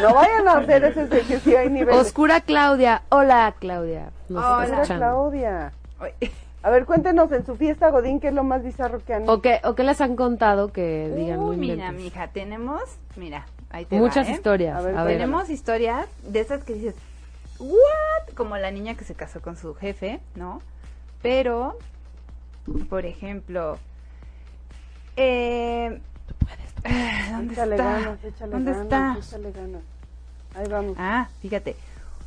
[0.00, 2.00] No vayan a hacer ese sí hay niveles.
[2.00, 3.02] Oscura Claudia.
[3.08, 4.10] Hola, Claudia.
[4.28, 5.04] Nos Hola, escuchando.
[5.06, 5.72] Claudia.
[6.62, 9.42] A ver, cuéntenos en su fiesta Godín qué es lo más bizarro que han ¿O
[9.42, 12.80] qué, ¿O qué les han contado que digan Uy, mira, mija, tenemos,
[13.16, 14.34] mira, ahí te Muchas va, ¿eh?
[14.34, 14.76] historias.
[14.78, 16.94] A ver, A ver, Tenemos historias de esas que dices,
[17.58, 18.34] ¿what?
[18.34, 20.60] Como la niña que se casó con su jefe, ¿no?
[21.22, 21.78] Pero,
[22.88, 23.78] por ejemplo,
[25.16, 26.00] eh,
[26.84, 27.84] ah, ¿dónde Échale está?
[28.00, 29.16] ganas, échale ¿Dónde ganas, está?
[29.36, 29.82] échale ganas.
[30.54, 30.96] Ahí vamos.
[30.98, 31.76] Ah, fíjate.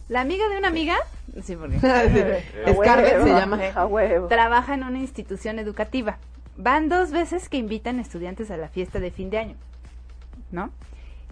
[0.10, 0.96] La amiga de una amiga,
[1.44, 4.28] sí, porque Scarlett se huevo, llama.
[4.30, 6.18] Trabaja en una institución educativa.
[6.56, 9.56] Van dos veces que invitan estudiantes a la fiesta de fin de año,
[10.52, 10.72] ¿no?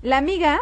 [0.01, 0.59] La amiga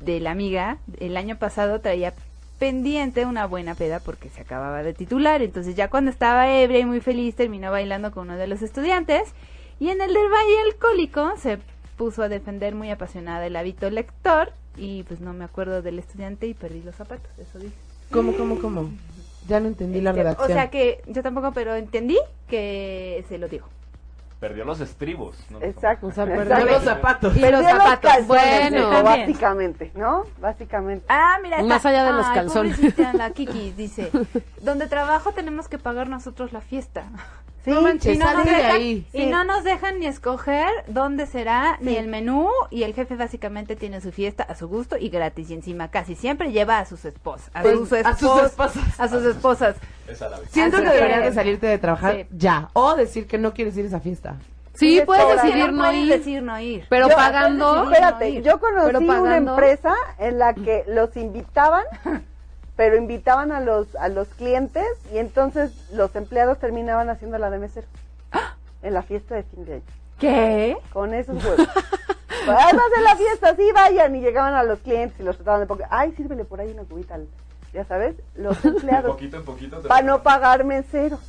[0.00, 2.14] de la amiga el año pasado traía
[2.58, 6.84] pendiente una buena peda porque se acababa de titular, entonces ya cuando estaba ebria y
[6.84, 9.32] muy feliz terminó bailando con uno de los estudiantes
[9.78, 11.58] y en el del valle alcohólico se
[11.96, 16.46] puso a defender muy apasionada el hábito lector y pues no me acuerdo del estudiante
[16.46, 17.74] y perdí los zapatos, eso dice.
[18.10, 18.90] ¿Cómo, cómo, cómo?
[19.48, 20.50] Ya no entendí la Este, redacción.
[20.50, 23.68] O sea que yo tampoco, pero entendí que se lo dijo.
[24.48, 25.36] Perdió los estribos.
[25.50, 25.60] ¿no?
[25.60, 26.06] Exacto.
[26.06, 26.48] O sea, exacto.
[26.48, 27.36] perdió los zapatos.
[27.36, 28.10] Y Perdió los zapatos.
[28.12, 28.26] calzones,
[28.70, 28.90] Bueno.
[28.90, 30.24] dijo, básicamente, ¿no?
[30.40, 31.04] Básicamente.
[31.08, 31.62] Ah, mira.
[31.64, 32.98] Más está- allá de los Ay, calzones.
[33.14, 34.10] la Kiki dice,
[34.60, 37.04] donde trabajo tenemos que pagar nosotros la fiesta.
[37.64, 39.06] Sí, No manches, Y no, nos sale de dejan, ahí.
[39.12, 39.26] y Sí.
[39.26, 44.00] no nos dejan ni escoger dónde será, ni el menú, y el jefe básicamente tiene
[44.00, 47.50] su fiesta a su gusto y gratis, y encima casi siempre lleva a sus esposas.
[47.54, 49.00] A, Pues, sus, a sus espos- esposas.
[49.00, 49.76] A sus esposas.
[50.50, 52.26] Siento Así que deberías de salirte de trabajar Sí.
[52.30, 52.68] ya.
[52.72, 54.36] O decir que no quieres ir a esa fiesta.
[54.74, 55.42] Sí, puedes ahora.
[55.42, 56.86] decidir no puedes ir, decir no ir.
[56.90, 57.84] pero Yo- pagando.
[57.84, 58.42] Espérate, no ir.
[58.42, 59.50] yo conocí Pero una pagando.
[59.52, 61.84] empresa en la que los invitaban,
[62.76, 67.58] pero invitaban a los a los clientes y entonces los empleados terminaban haciendo la de
[67.58, 67.86] mesero
[68.82, 69.82] en la fiesta de fin de año.
[70.18, 70.76] ¿Qué?
[70.92, 71.68] Con esos huevos.
[72.48, 74.14] Además de la fiesta, sí, vayan.
[74.14, 75.82] Y llegaban a los clientes y los trataban de poco.
[75.90, 77.14] Ay, sírvele por ahí una cubita.
[77.14, 77.26] al-".
[77.76, 79.12] Ya sabes, los empleados.
[79.12, 79.78] poquito en poquito.
[79.80, 81.20] te Para no pagar meseros.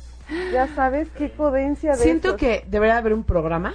[0.52, 2.40] Ya sabes qué codencia de Siento esos.
[2.40, 3.74] que debería haber un programa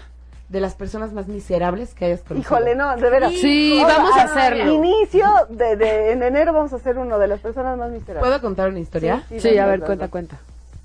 [0.49, 2.41] de las personas más miserables que hayas conocido.
[2.57, 3.31] Híjole, no, de veras.
[3.33, 4.71] Sí, vamos a hacerlo.
[4.73, 8.21] Inicio de, de- en enero vamos a hacer uno de las personas más miserables.
[8.21, 9.23] ¿Puedo contar una historia?
[9.29, 10.37] Sí, Sí, a ver, cuenta, cuenta.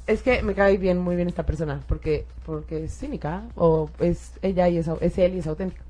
[0.07, 4.33] Es que me cae bien, muy bien esta persona, porque, porque es cínica, o es
[4.41, 5.85] ella y es, es él y es auténtico.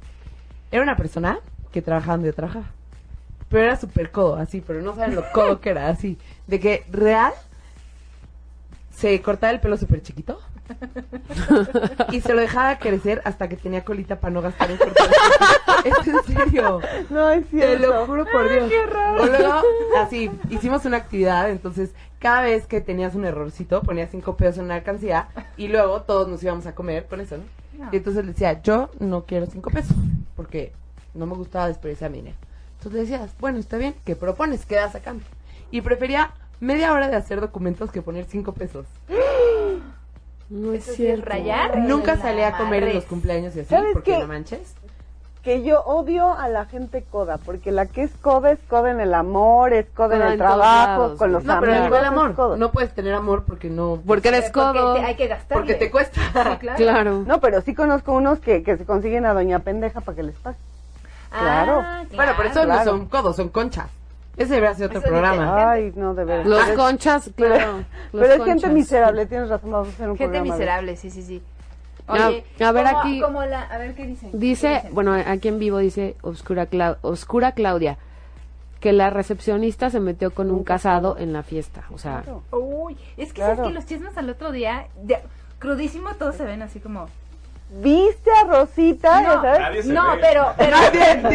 [0.73, 1.39] Era una persona
[1.71, 2.67] que trabajaba donde yo trabajaba.
[3.49, 6.19] Pero era súper codo, así, pero no saben lo codo que era, así.
[6.47, 7.33] De que real
[8.91, 10.41] se cortaba el pelo súper chiquito
[12.13, 15.09] y se lo dejaba crecer hasta que tenía colita para no gastar en cortar.
[15.85, 16.81] Es en serio.
[17.09, 17.87] No, es Te cierto.
[17.87, 18.71] lo juro por Dios.
[19.21, 19.63] O luego,
[19.99, 24.65] así, hicimos una actividad, entonces cada vez que tenías un errorcito, ponías cinco pesos en
[24.65, 27.45] una alcancía y luego todos nos íbamos a comer con eso, ¿no?
[27.85, 27.91] No.
[27.93, 29.97] Y entonces le decía, yo no quiero cinco pesos,
[30.35, 30.73] porque
[31.15, 32.37] no me gustaba desperdiciar mi dinero.
[32.79, 34.65] Entonces decías, bueno, está bien, ¿qué propones?
[34.65, 35.27] ¿Qué das a cambio?
[35.71, 38.87] Y prefería media hora de hacer documentos que poner cinco pesos.
[40.51, 41.27] No es sí cierto.
[41.27, 41.77] rayar.
[41.77, 44.19] Nunca salí a comer en los cumpleaños y así, ¿Sabes porque qué?
[44.21, 44.73] no manches.
[45.43, 48.99] Que yo odio a la gente coda, porque la que es coda es coda en
[49.01, 51.85] el amor, es coda en el trabajo, lados, con los No, pero amigos.
[51.89, 52.35] digo el es amor.
[52.35, 52.57] coda.
[52.57, 54.01] No puedes tener amor porque no...
[54.07, 54.95] Porque eres Porque codo.
[54.95, 55.59] te- hay que gastar.
[55.59, 56.19] porque te cuesta.
[56.61, 56.77] claro.
[56.79, 57.25] Claro.
[57.27, 60.37] No, pero sí conozco unos que, que se consiguen a doña pendeja para que les
[60.37, 60.57] pague.
[61.31, 61.83] Claro.
[61.85, 62.85] Ah, Bueno, pero eso Claro.
[62.85, 63.87] no son codos, son conchas.
[64.37, 65.71] Ese debería ser otro Eso programa.
[65.73, 66.47] Ay, no, de veras.
[66.47, 67.73] Los conchas, pero, claro.
[68.13, 70.97] los pero es gente miserable, tienes razón, vamos a hacer un Gente programa de- miserable,
[70.97, 71.43] sí, sí, sí.
[72.07, 73.21] A- Oye, a ver como- aquí.
[73.21, 74.31] como la, a ver qué dicen.
[74.33, 74.95] Dice, ¿Qué dicen?
[74.95, 77.99] bueno, aquí en vivo dice Oscura, Clau- Oscura Claudia,
[78.81, 81.83] que la recepcionista se metió con un casado en la fiesta.
[81.93, 82.43] O sea, Claro.
[82.53, 83.57] Uy, es que Claro.
[83.57, 85.19] sabes que los chismes al otro día, de-
[85.59, 87.09] crudísimo, todos se ven así como.
[87.71, 89.21] ¿Viste a Rosita?
[89.21, 89.61] No, ya sabes?
[89.61, 90.19] Nadie se no, ve.
[90.23, 90.77] pero, pero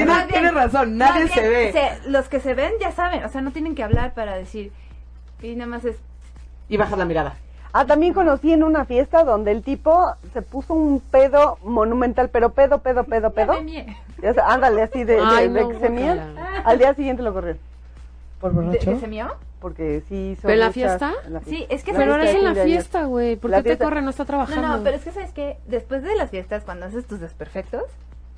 [0.05, 1.71] Nadie, tienes razón, nadie se ve.
[1.71, 4.71] se- los que se ven ya saben, o sea, no tienen que hablar para decir.
[5.41, 5.95] Y nada más es.
[6.69, 7.35] Y bajas la mirada.
[7.75, 12.49] Ah, también conocí en una fiesta donde el tipo se puso un pedo monumental, pero
[12.51, 13.55] pedo, pedo, pedo, pedo.
[14.21, 16.33] Ya ándale, así de, de, Ay, de no, que se mía.
[16.65, 17.59] Al día siguiente lo corrieron.
[18.39, 18.91] ¿Por ¿De, borracho?
[18.91, 19.33] de se mió?
[19.63, 21.13] Porque sí hizo ¿Pero en la fiesta?
[21.25, 23.37] en la Sí, es que pero ahora es en la fiesta, güey.
[23.37, 24.01] ¿Por La qué te corre?
[24.01, 24.67] No está No, trabajando.
[24.77, 27.83] no, pero es que sabes que después de las fiestas, cuando haces tus desperfectos,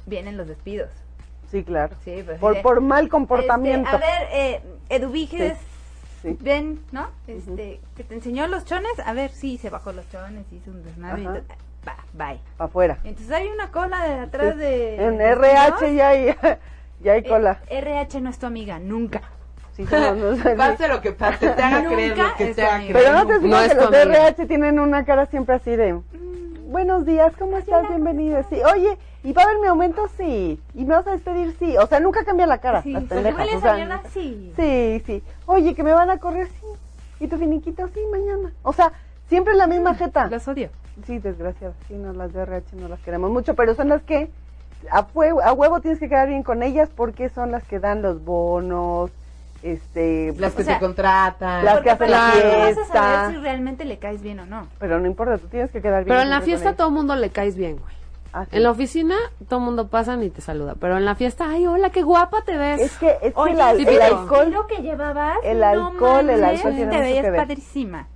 [0.06, 0.92] vienen los despidos.
[1.50, 1.96] Sí, claro.
[2.06, 2.40] Sí, pues.
[2.40, 2.62] Por, sí.
[2.62, 3.90] por mal comportamiento.
[3.90, 5.58] Este, a ver, eh, Eduviges,
[6.22, 6.38] Sí.
[6.42, 7.08] ven, ¿no?
[7.28, 10.84] Este, que te enseñó los chones, a ver, sí, se bajó los chones, hizo un
[10.84, 11.24] desmadre.
[11.24, 11.36] y Ajá.
[11.42, 11.46] todo.
[11.88, 11.98] Va,
[12.30, 12.40] bye.
[12.60, 13.00] Afuera.
[13.04, 14.60] Entonces hay una cola de atrás Sí.
[14.60, 14.96] de.
[15.06, 15.96] En RH despidos.
[15.96, 16.26] ya hay,
[17.02, 17.60] ya hay Eh, cola.
[17.68, 19.22] RH no es tu amiga, nunca.
[19.76, 20.54] Sí, somos nosotros.
[20.58, 22.94] Pase lo que pase, te haga creer lo Nunca que te haga creer.
[22.94, 24.18] Pero no te No fijas es que los de amiga.
[24.28, 26.00] RH tienen una cara siempre así de
[26.68, 27.88] buenos días, ¿cómo estás?
[27.90, 28.42] Bienvenido.
[28.50, 30.08] Sí, oye, ¿y va a haber mi aumento?
[30.18, 30.60] Sí.
[30.74, 31.56] ¿Y me vas a despedir?
[31.60, 31.78] Sí.
[31.78, 32.82] O sea, nunca cambia la cara.
[32.82, 33.48] Sí, las pendejas.
[33.56, 34.54] o sea, sí.
[34.56, 35.24] Sí, sí.
[35.46, 36.66] Oye, que me van a correr, sí.
[37.20, 37.88] ¿Y tu finiquito?
[37.94, 38.52] Sí, mañana.
[38.64, 38.92] O sea,
[39.30, 40.28] siempre la misma jeta.
[40.28, 40.70] Los odio.
[41.06, 41.76] Sí, desgraciadas.
[41.88, 44.30] Sí, no, las de RH no las queremos mucho, pero son las que
[44.92, 48.02] a, fue- a huevo tienes que quedar bien con ellas porque son las que dan
[48.02, 49.12] los bonos,
[49.72, 50.34] este...
[50.38, 51.66] Las que O sea, te contratan.
[51.66, 52.94] Las que hacen la no vas a fiesta.
[52.94, 54.68] saber si realmente le caes bien o no.
[54.80, 56.10] Pero no importa, tú tienes que quedar bien.
[56.10, 57.96] Pero en la fiesta todo mundo le caes bien, güey.
[58.32, 58.58] Ah, sí.
[58.58, 59.16] En la oficina
[59.48, 60.76] todo mundo pasa y te saluda.
[60.80, 62.82] Pero en la fiesta, ay, hola, qué guapa te ves.
[62.82, 64.52] Es que, es Oye, el, sí, el alcohol...
[64.52, 68.08] lo que llevabas, el no alcohol, el manches, alcohol tiene te veías padrísima.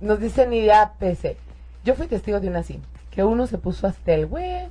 [0.00, 1.36] Nos dice Nidia PC.
[1.84, 4.68] Yo fui testigo de una así, que uno se puso hasta el güey,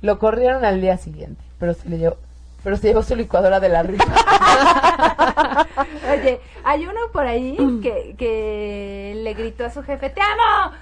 [0.00, 2.16] lo corrieron al día siguiente, pero se le llevó,
[2.62, 4.04] pero se llevó su licuadora de la risa.
[6.12, 10.74] Oye, hay uno por ahí que, que le gritó a su jefe, ¡te amo!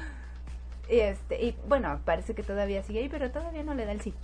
[0.90, 4.00] Y este, y bueno, parece que todavía sigue ahí, pero todavía no le da el
[4.00, 4.14] sí.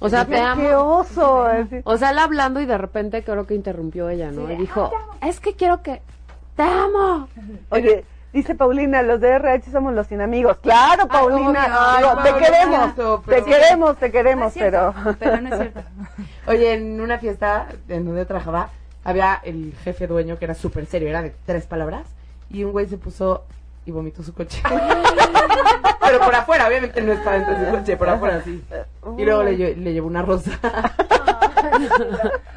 [0.00, 0.98] o sea, te ¡Qué amo.
[0.98, 1.44] oso!
[1.44, 1.80] así.
[1.84, 4.46] O sea, él hablando y de repente creo que interrumpió ella, ¿no?
[4.48, 5.12] Sí, Y dijo, "Ah, te amo".
[5.32, 6.02] es que quiero que...
[6.56, 7.28] ¡Te amo!
[7.70, 10.58] Oye, Dice Paulina, los de RH somos los sin amigos.
[10.58, 11.64] Claro, Paulina.
[11.64, 15.16] te Paulina, queremos, eso, te queremos, te queremos, es cierto, pero...
[15.18, 15.80] pero no es cierto.
[16.46, 18.68] Oye, en una fiesta en donde trabajaba,
[19.06, 22.06] había el jefe dueño que era súper serio, era de tres palabras,
[22.50, 23.44] y un güey se puso
[23.84, 24.60] y vomitó su coche.
[26.00, 28.64] Pero por afuera, obviamente no estaba dentro de su coche, por afuera sí.
[29.18, 30.50] Y luego le, le llevó una rosa.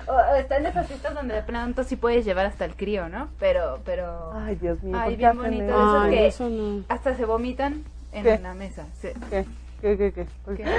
[0.07, 3.27] O, o están esas fiestas donde de pronto sí puedes llevar hasta el crío, ¿no?
[3.39, 4.31] Pero, pero...
[4.33, 5.63] Ay, Dios mío, Ay, ¿por qué bien bonito.
[5.65, 5.99] eso?
[5.99, 6.83] Ay, que- eso no.
[6.89, 8.39] Hasta se vomitan en ¿Qué?
[8.39, 8.85] la mesa.
[9.01, 9.45] ¿Qué?
[9.81, 10.27] ¿Qué, qué, qué?
[10.45, 10.63] ¿Por ¿Qué?
[10.63, 10.71] qué?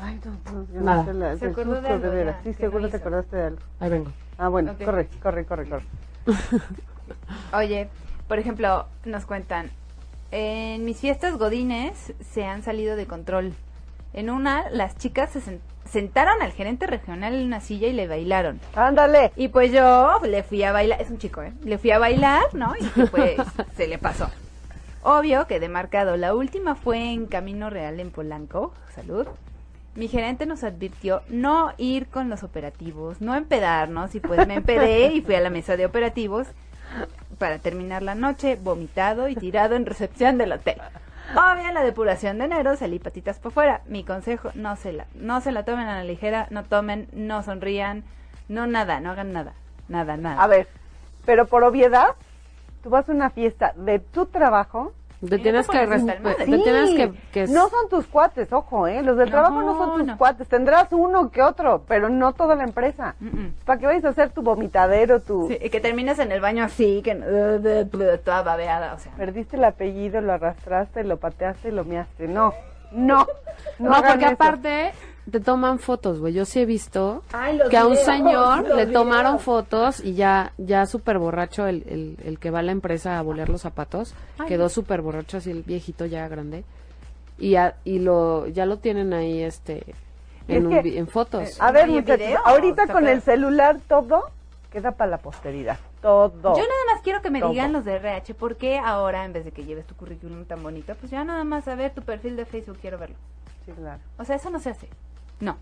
[0.00, 1.04] Ay, no, no, yo no Nada.
[1.04, 2.36] sé la- Se del acordó de susto, algo de veras.
[2.38, 3.58] ya, Sí, seguro no te acordaste de algo.
[3.80, 4.10] Ahí vengo.
[4.42, 4.82] Ah, bueno, Ok.
[4.84, 5.84] corre, corre, corre, corre.
[7.54, 7.88] Oye,
[8.26, 9.70] por ejemplo, nos cuentan,
[10.32, 13.52] en mis fiestas godines se han salido de control.
[14.14, 18.08] En una, las chicas se sen- sentaron al gerente regional en una silla y le
[18.08, 18.58] bailaron.
[18.74, 19.30] Ándale.
[19.36, 21.52] Y pues yo le fui a bailar, es un chico, ¿eh?
[21.64, 22.74] Le fui a bailar, ¿no?
[22.80, 23.36] Y pues
[23.76, 24.28] se le pasó.
[25.04, 26.16] Obvio que demarcado.
[26.16, 28.74] La última fue en Camino Real en Polanco.
[28.92, 29.28] Salud.
[29.94, 34.14] Mi gerente nos advirtió no ir con los operativos, no empedarnos.
[34.14, 36.46] Y pues me empedé y fui a la mesa de operativos
[37.38, 40.80] para terminar la noche vomitado y tirado en recepción del hotel.
[41.32, 43.80] Obvio, la depuración de enero salí patitas por fuera.
[43.86, 47.42] Mi consejo, no se la, no se la tomen a la ligera, no tomen, no
[47.42, 48.04] sonrían,
[48.48, 49.54] no nada, no hagan nada,
[49.88, 50.42] nada, nada.
[50.42, 50.68] A ver,
[51.24, 52.08] pero por obviedad,
[52.82, 54.92] tú vas a una fiesta de tu trabajo.
[55.28, 56.44] Te no tienes te que, pones respe- hasta el madre.
[56.46, 59.02] te tienes que, que no son tus cuates, ojo, ¿eh?
[59.02, 60.18] Los del No, trabajo no son tus no.
[60.18, 60.48] cuates.
[60.48, 63.14] Tendrás uno que otro, pero no toda la empresa.
[63.20, 63.54] Mm, mm.
[63.64, 65.46] Para que vayas a hacer tu vomitadero, tu...
[65.48, 69.12] Sí, y que termines en el baño así, que uh, toda babeada, o sea.
[69.12, 72.26] Perdiste el apellido, lo arrastraste, lo pateaste y lo measte.
[72.26, 72.52] No,
[72.90, 73.26] no.
[73.78, 74.34] No, No, porque eso.
[74.34, 74.92] aparte
[75.30, 76.32] te toman fotos, güey.
[76.34, 79.42] Yo sí he visto Ay, que a un videos, señor le tomaron videos.
[79.42, 83.22] fotos y ya ya súper borracho el, el, el que va a la empresa a
[83.22, 84.14] bolear los zapatos.
[84.38, 84.48] Ay.
[84.48, 86.64] Quedó súper borracho así el viejito ya grande.
[87.38, 89.84] Y, a- y lo ya lo tienen ahí este
[90.48, 91.60] en, un que- en fotos.
[91.60, 92.40] A ver, ¿Y en muchachos, video?
[92.44, 94.24] ahorita con el celular todo
[94.70, 95.78] queda para la posteridad.
[96.00, 96.56] Todo.
[96.56, 97.50] Yo nada más quiero que me Todo.
[97.50, 100.62] digan los de RH, ¿por qué ahora, en vez de que lleves tu currículum tan
[100.62, 103.14] bonito, pues ya nada más a ver tu perfil de Facebook, quiero verlo?
[103.64, 104.00] Sí, claro.
[104.18, 104.88] O sea, eso no se hace.
[105.42, 105.56] No.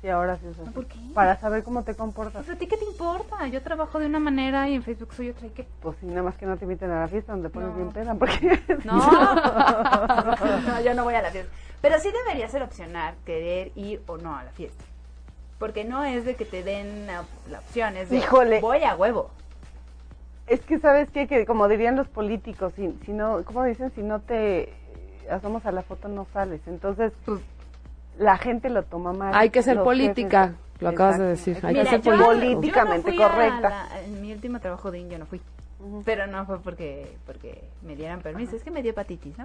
[0.00, 0.70] Sí, ahora sí es así.
[0.70, 0.98] ¿Por qué?
[1.14, 2.44] Para saber cómo te comportas.
[2.44, 3.46] Pues a ti qué te importa?
[3.48, 5.46] Yo trabajo de una manera y en Facebook soy otra.
[5.46, 5.66] ¿Y qué?
[5.80, 7.74] Pues sí, nada más que no te inviten a la fiesta donde pones No.
[7.76, 8.60] bien peda, porque...
[8.84, 8.96] No.
[10.66, 11.50] no, yo no voy a la fiesta.
[11.80, 14.84] Pero sí debería ser opcional querer ir o no a la fiesta.
[15.58, 18.60] Porque no es de que te den la, la opción, es de Híjole.
[18.60, 19.30] voy a huevo.
[20.46, 21.26] Es que, ¿sabes qué?
[21.26, 23.90] Que como dirían los políticos, si, si no, ¿cómo dicen?
[23.94, 24.72] Si no te
[25.30, 26.60] asomas a la foto no sales.
[26.66, 27.40] Entonces, pues,
[28.18, 29.32] la gente lo toma mal.
[29.34, 30.82] Hay que ser política, jefes.
[30.82, 31.58] lo acabas de decir.
[31.62, 32.24] Hay Mira, que ser yo-.
[32.24, 33.68] Políticamente yo no fui a correcta.
[33.68, 35.40] la- en mi último trabajo de yo no fui.
[36.04, 38.56] Pero no fue porque porque me dieran permiso.
[38.56, 39.44] Es que me dio hepatitis, ¿no?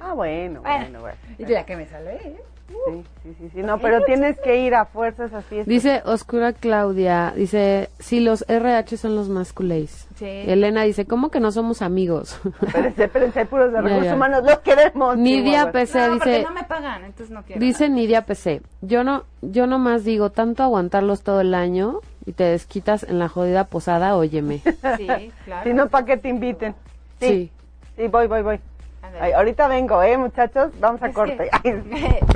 [0.00, 0.78] Ah, bueno, Bueno.
[0.84, 1.16] bueno, bueno.
[1.38, 2.42] Y la que me salvé, ¿eh?
[2.68, 3.62] Sí, sí, sí, sí.
[3.62, 5.66] No, pero tienes que ir a fuerzas a fiestas.
[5.68, 10.06] Dice Oscura Claudia, dice, sí, los RH son los más culés.
[10.16, 10.26] Sí.
[10.26, 12.38] Elena dice, ¿cómo que no somos amigos?
[12.62, 14.14] Espérense, espérense, hay puros de Ya, recursos ya.
[14.14, 15.16] humanos, los queremos.
[15.16, 15.72] Nidia Chihuahua.
[15.72, 17.60] PC no, dice, no me pagan, entonces no quiero.
[17.60, 22.44] dice Nidia PC, yo no, yo nomás digo, tanto aguantarlos todo el año y te
[22.44, 24.60] desquitas en la jodida posada, óyeme.
[24.98, 25.64] Sí, claro.
[25.64, 26.74] Si no, ¿para qué te inviten?
[27.20, 27.50] Sí.
[27.96, 28.60] Sí, voy, voy, voy.
[29.20, 30.70] Ay, ahorita vengo, ¿eh, muchachos?
[30.80, 31.50] Vamos a Es corte.
[31.62, 31.68] que-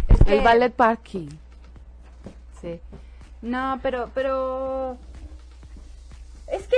[0.09, 1.29] es que- El ballet parking.
[2.61, 2.81] Sí.
[3.43, 4.97] No, pero, pero...
[6.49, 6.77] Es que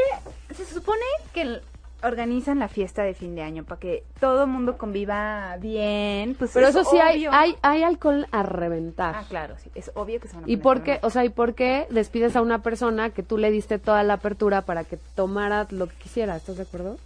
[0.54, 1.02] se supone
[1.32, 1.60] que
[2.02, 6.34] organizan la fiesta de fin de año para que todo el mundo conviva bien.
[6.38, 7.32] Pues Pero es eso sí, hay, obvio.
[7.38, 9.14] hay, hay alcohol a reventar.
[9.16, 9.70] Ah, claro, sí.
[9.74, 11.04] Es obvio que se van a ¿Y poner por qué, cervezas.
[11.04, 14.14] o sea, y por qué despides a una persona que tú le diste toda la
[14.14, 16.36] apertura para que tomara lo que quisiera?
[16.36, 16.96] ¿Estás de acuerdo?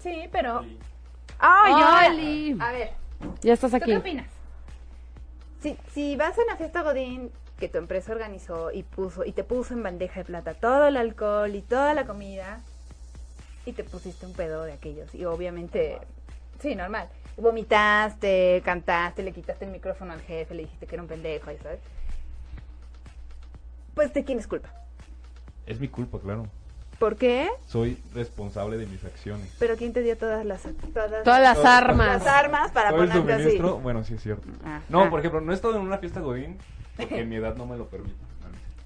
[0.00, 0.64] Sí, pero...
[1.38, 2.56] ¡Ay, Oli.
[2.60, 2.90] A ver,
[3.42, 3.86] Ya estás ¿tú aquí.
[3.86, 4.26] qué opinas?
[5.60, 9.42] Si, si vas a una fiesta Godín que tu empresa organizó y puso y te
[9.44, 12.60] puso en bandeja de plata todo el alcohol y toda la comida
[13.66, 15.98] y te pusiste un pedo de aquellos y obviamente
[16.60, 21.08] sí normal vomitaste cantaste le quitaste el micrófono al jefe le dijiste que era un
[21.08, 21.80] pendejo ya sabes
[23.94, 24.70] pues de quién es culpa
[25.66, 26.46] Es mi culpa, claro.
[26.98, 27.48] ¿Por qué?
[27.66, 29.54] Soy responsable de mis acciones.
[29.58, 30.74] pero quién te dio todas las todas,
[31.24, 32.24] Todas las Todas- armas.
[32.24, 34.46] las armas para ponerte así bueno, sí es cierto.
[34.64, 35.10] Ah, No, ah.
[35.10, 36.58] por ejemplo, no he estado en una fiesta Godín
[36.96, 38.16] porque mi edad no me lo permite.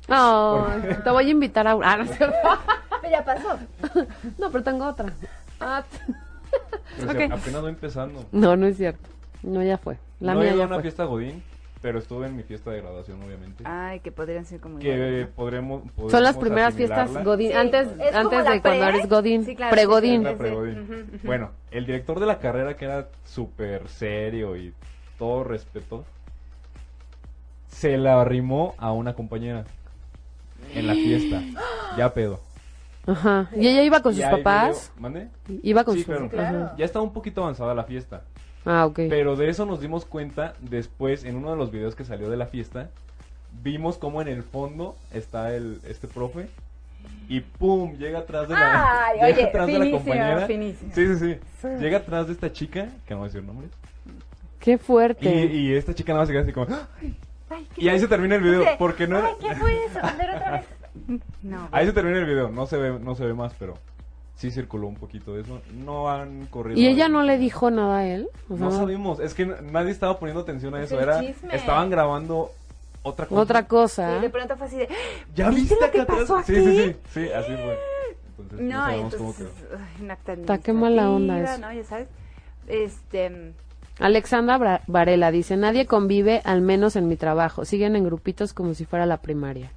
[0.09, 0.66] No,
[1.05, 1.72] te voy a invitar a...
[1.83, 2.05] Ah, no,
[3.11, 3.57] ya pasó
[4.37, 5.12] No, pero tengo otra.
[5.61, 5.85] Ah,
[7.01, 8.25] apenas voy empezando.
[8.33, 9.09] No, no es cierto.
[9.42, 9.98] No, ya fue.
[10.20, 10.83] La no he mía ido a una fue.
[10.83, 11.42] fiesta Godín
[11.83, 13.64] pero estuve en mi fiesta de graduación, obviamente.
[13.66, 15.29] Ay, que podrían ser como que igual, ¿no?
[15.35, 17.12] podremos, Son las primeras fiestas.
[17.25, 17.49] Godín.
[17.51, 19.45] Sí, antes antes de cuando eres Godín.
[19.45, 20.25] Sí, claro, Pregodín.
[20.25, 21.21] sí.
[21.25, 24.73] Bueno, el director de la carrera, que era súper serio y
[25.18, 26.05] todo respeto,
[27.66, 29.64] se la arrimó a una compañera
[30.75, 31.42] en la fiesta.
[31.99, 32.40] Ya pedo.
[33.07, 33.49] Ajá.
[33.57, 34.93] ¿Y ella iba con Y sus papás?
[34.97, 35.29] medio- ¿Mande?
[35.62, 36.65] Iba con Sí, sus claro.
[36.65, 36.75] Ajá.
[36.79, 38.23] Ya estaba un poquito avanzada la fiesta.
[38.65, 39.01] Ah, ok.
[39.09, 42.37] Pero de eso nos dimos cuenta después, en uno de los videos que salió de
[42.37, 42.91] la fiesta,
[43.62, 46.49] vimos como en el fondo está el este profe
[47.29, 50.47] y pum, llega atrás de la, Ay, llega oye, atrás de la finísimo, compañera.
[50.47, 50.93] finísimo.
[50.95, 51.17] Sí, sí,
[51.61, 51.69] sí.
[51.81, 53.71] Llega atrás de esta chica, que no voy a decir nombres.
[54.61, 55.47] Qué fuerte.
[55.47, 56.67] y esta chica nada más se queda así como
[57.01, 57.17] "Ay".
[57.51, 59.99] Ay, ¿qué y ahí se termina el video, porque no Ay, ¿qué fue eso?
[60.01, 60.65] A ver, otra vez.
[61.42, 61.68] No.
[61.72, 63.78] Ahí se termina el video, no se ve no se ve más, pero
[64.37, 65.61] sí circuló un poquito de eso.
[65.85, 66.78] No han corrido.
[66.78, 68.28] ¿Y ella no le dijo nada a él?
[68.48, 71.55] O sea, No sabemos, es que nadie estaba poniendo atención a Es eso, era chisme.
[71.57, 72.50] estaban grabando
[73.02, 73.40] otra cosa.
[73.40, 74.14] Otra cosa.
[74.16, 74.88] Sí, de pronto fue así de.
[75.35, 76.76] ¿Ya ¿Viste lo que pasó Sí, sí, aquí?
[76.83, 77.78] sí, sí, así fue.
[78.38, 79.48] Entonces, no, entonces.
[80.00, 81.61] ay, Ta, qué mala onda administrativa, eso.
[81.61, 81.72] ¿no?
[81.72, 82.09] Ya sabes.
[82.68, 83.52] Este.
[83.98, 87.64] Alexandra Bra- Varela dice, nadie convive, al menos en mi trabajo.
[87.64, 89.70] Siguen en grupitos como si fuera la primaria.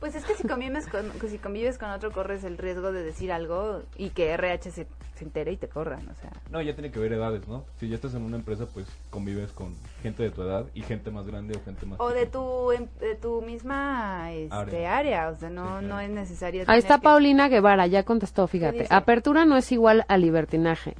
[0.00, 3.02] Pues es que si convives con, que si convives con otro corres el riesgo de
[3.02, 6.30] decir algo y que RH se, se entere y te corran, o sea.
[6.50, 7.66] No, ya tiene que ver edades, ¿no?
[7.78, 11.10] Si ya estás en una empresa, pues convives con gente de tu edad y gente
[11.10, 14.96] más grande o gente más O de tu em- de tu misma este, Área.
[14.96, 15.28] área.
[15.28, 15.86] o sea, no Sí, claro.
[15.86, 18.86] no es necesario Ahí está que- Paulina Guevara, ya contestó, fíjate.
[18.88, 20.94] Apertura no es igual a libertinaje.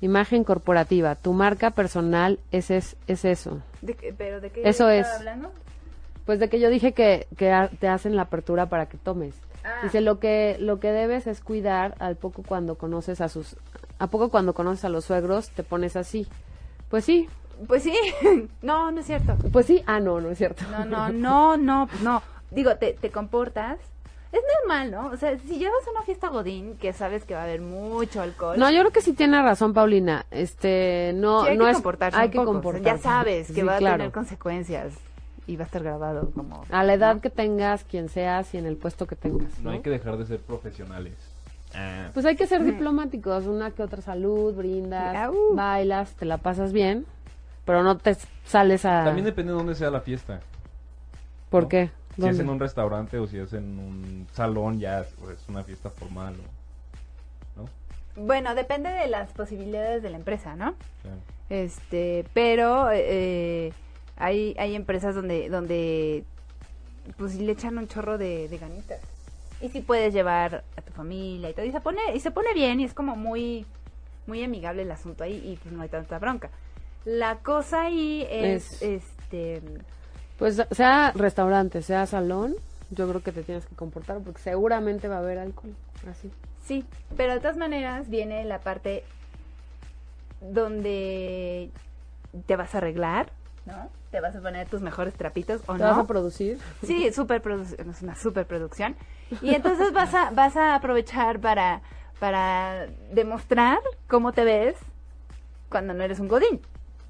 [0.00, 3.60] Imagen corporativa, tu marca personal es, es, es eso.
[3.82, 5.06] ¿De qué- pero de qué Eso estaba es.
[5.20, 5.52] hablando?
[6.26, 9.34] Pues de que yo dije que, que te hacen la apertura para que tomes.
[9.64, 9.80] Ah.
[9.82, 13.56] Dice, lo que, lo que debes es cuidar al poco cuando conoces a sus...
[13.98, 16.26] A poco cuando conoces a los suegros, te pones así.
[16.88, 17.28] Pues sí,
[17.68, 17.94] Pues sí.
[18.62, 19.36] no, no es cierto.
[19.52, 19.82] pues sí.
[19.86, 20.64] Ah, no, no es cierto.
[20.70, 22.22] No, no, no, no, no.
[22.50, 23.78] Digo, te, te comportas.
[24.32, 25.06] Es normal, ¿no?
[25.08, 28.22] O sea, si llevas a una fiesta godín, que sabes que va a haber mucho
[28.22, 28.58] alcohol.
[28.58, 30.24] No, yo creo que sí tiene razón, Paulina.
[30.30, 32.84] Este, no, sí hay no que es comportarse hay un que poco, comportarse.
[32.84, 34.94] ya sabes que Sí, va a tener consecuencias
[35.46, 36.64] y va a estar grabado como...
[36.70, 39.58] A la edad que tengas, quien seas y en el puesto que tengas.
[39.58, 39.70] No ¿no?
[39.70, 41.14] hay que dejar de ser profesionales.
[42.12, 45.54] Pues hay que ser diplomáticos, una que otra salud, brindas, Au.
[45.54, 47.06] bailas, te la pasas bien,
[47.64, 49.04] pero no te sales a...
[49.04, 50.40] También depende de dónde sea la fiesta.
[51.48, 51.68] ¿Por ¿no?
[51.70, 51.90] qué?
[52.16, 55.48] Si es en un restaurante o si es en un salón, ya es, pues, es
[55.48, 56.34] una fiesta formal.
[57.56, 57.62] ¿no?
[57.62, 58.26] ¿no?
[58.26, 60.74] Bueno, depende de las posibilidades de la empresa, ¿no?
[61.00, 61.16] Claro.
[61.48, 63.72] Este, pero eh,
[64.16, 66.24] hay, hay empresas donde, donde
[67.16, 69.00] pues le echan un chorro de, de ganitas.
[69.60, 72.52] Y si puedes llevar a tu familia y todo, y se pone, y se pone
[72.54, 73.64] bien, y es como muy,
[74.26, 76.50] muy amigable el asunto ahí, y pues no hay tanta bronca.
[77.04, 79.62] La cosa ahí es, Es- este,
[80.38, 82.54] Pues sea restaurante, sea salón,
[82.90, 85.74] yo creo que te tienes que comportar porque seguramente va a haber alcohol,
[86.10, 86.30] así.
[86.64, 86.84] sí,
[87.16, 89.04] pero de todas maneras viene la parte
[90.40, 91.70] donde
[92.46, 93.30] te vas a arreglar,
[93.66, 93.88] ¿no?
[94.12, 95.88] Te vas a poner tus mejores trapitos, ¿o ¿Te no?
[95.88, 96.58] vas a producir?
[96.86, 97.42] Sí, super
[97.88, 98.94] es una superproducción.
[99.40, 101.80] Y entonces vas a, vas a aprovechar para,
[102.20, 104.76] para demostrar cómo te ves
[105.70, 106.60] cuando no eres un godín.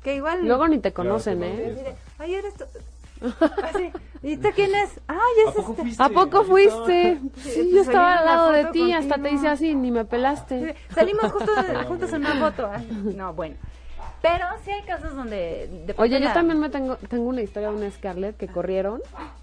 [0.04, 0.46] Que igual...
[0.46, 1.72] Luego ni te Claro, conocen, te ¿eh?
[1.72, 2.64] Así de, Ay, eres tú.
[3.64, 3.90] Así,
[4.22, 5.00] ¿y tú quién es?
[5.08, 5.82] Ay, es ¿A poco este.
[5.82, 6.02] fuiste?
[6.04, 7.18] ¿A poco fuiste?
[7.38, 10.04] Sí, Sí, yo estaba al la lado de ti, hasta te hice así, ni me
[10.04, 10.76] pelaste.
[10.94, 11.50] Salimos justo,
[11.88, 12.70] juntos en una foto.
[12.72, 12.86] Ay,
[13.16, 13.56] No, bueno.
[14.22, 15.68] Pero sí hay casos donde...
[15.86, 19.00] de Oye, yo la- también me tengo, tengo una historia de una Scarlett que corrieron.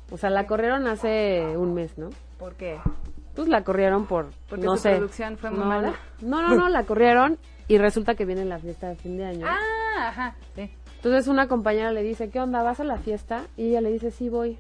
[0.10, 2.10] O sea, la corrieron hace un mes, ¿no?
[2.38, 2.80] ¿Por qué?
[3.36, 4.92] Pues la corrieron por, Porque no tu sé.
[4.96, 5.94] producción fue muy no, mala.
[6.22, 7.38] No, no, no, la corrieron
[7.68, 9.46] y resulta que viene la fiesta de fin de año.
[9.48, 10.70] Ah, ajá, sí.
[10.96, 12.64] Entonces una compañera le dice, ¿qué onda?
[12.64, 13.44] ¿Vas a la fiesta?
[13.56, 14.58] Y ella le dice, sí voy.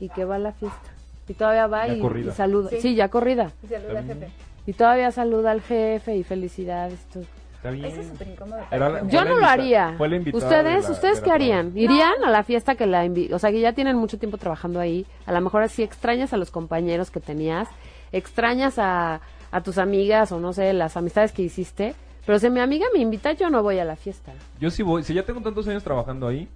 [0.00, 0.90] Y que va a la fiesta.
[1.28, 2.70] Y todavía va y, saluda.
[2.70, 2.80] Sí.
[2.80, 2.94] Sí.
[2.94, 3.52] ya corrida.
[3.62, 4.28] Y saluda al jefe.
[4.66, 7.00] Y todavía saluda al jefe y felicidades.
[7.12, 7.24] todo.
[7.74, 7.92] Está bien.
[7.92, 8.60] Eso es súper incómodo.
[8.70, 9.94] Era la- Yo no lo haría.
[9.98, 11.72] Fue la invitada ¿Ustedes, de la- ustedes de qué la harían?
[11.76, 14.80] ¿Irían a la fiesta que la invi O sea, que ya tienen mucho tiempo trabajando
[14.80, 15.06] ahí.
[15.26, 17.68] A lo mejor así extrañas a los compañeros que tenías,
[18.12, 21.94] extrañas a, a tus amigas o no sé, las amistades que hiciste.
[22.24, 24.32] Pero si mi amiga me invita, yo no voy a la fiesta.
[24.58, 26.48] Yo sí voy, si ya tengo tantos años trabajando ahí,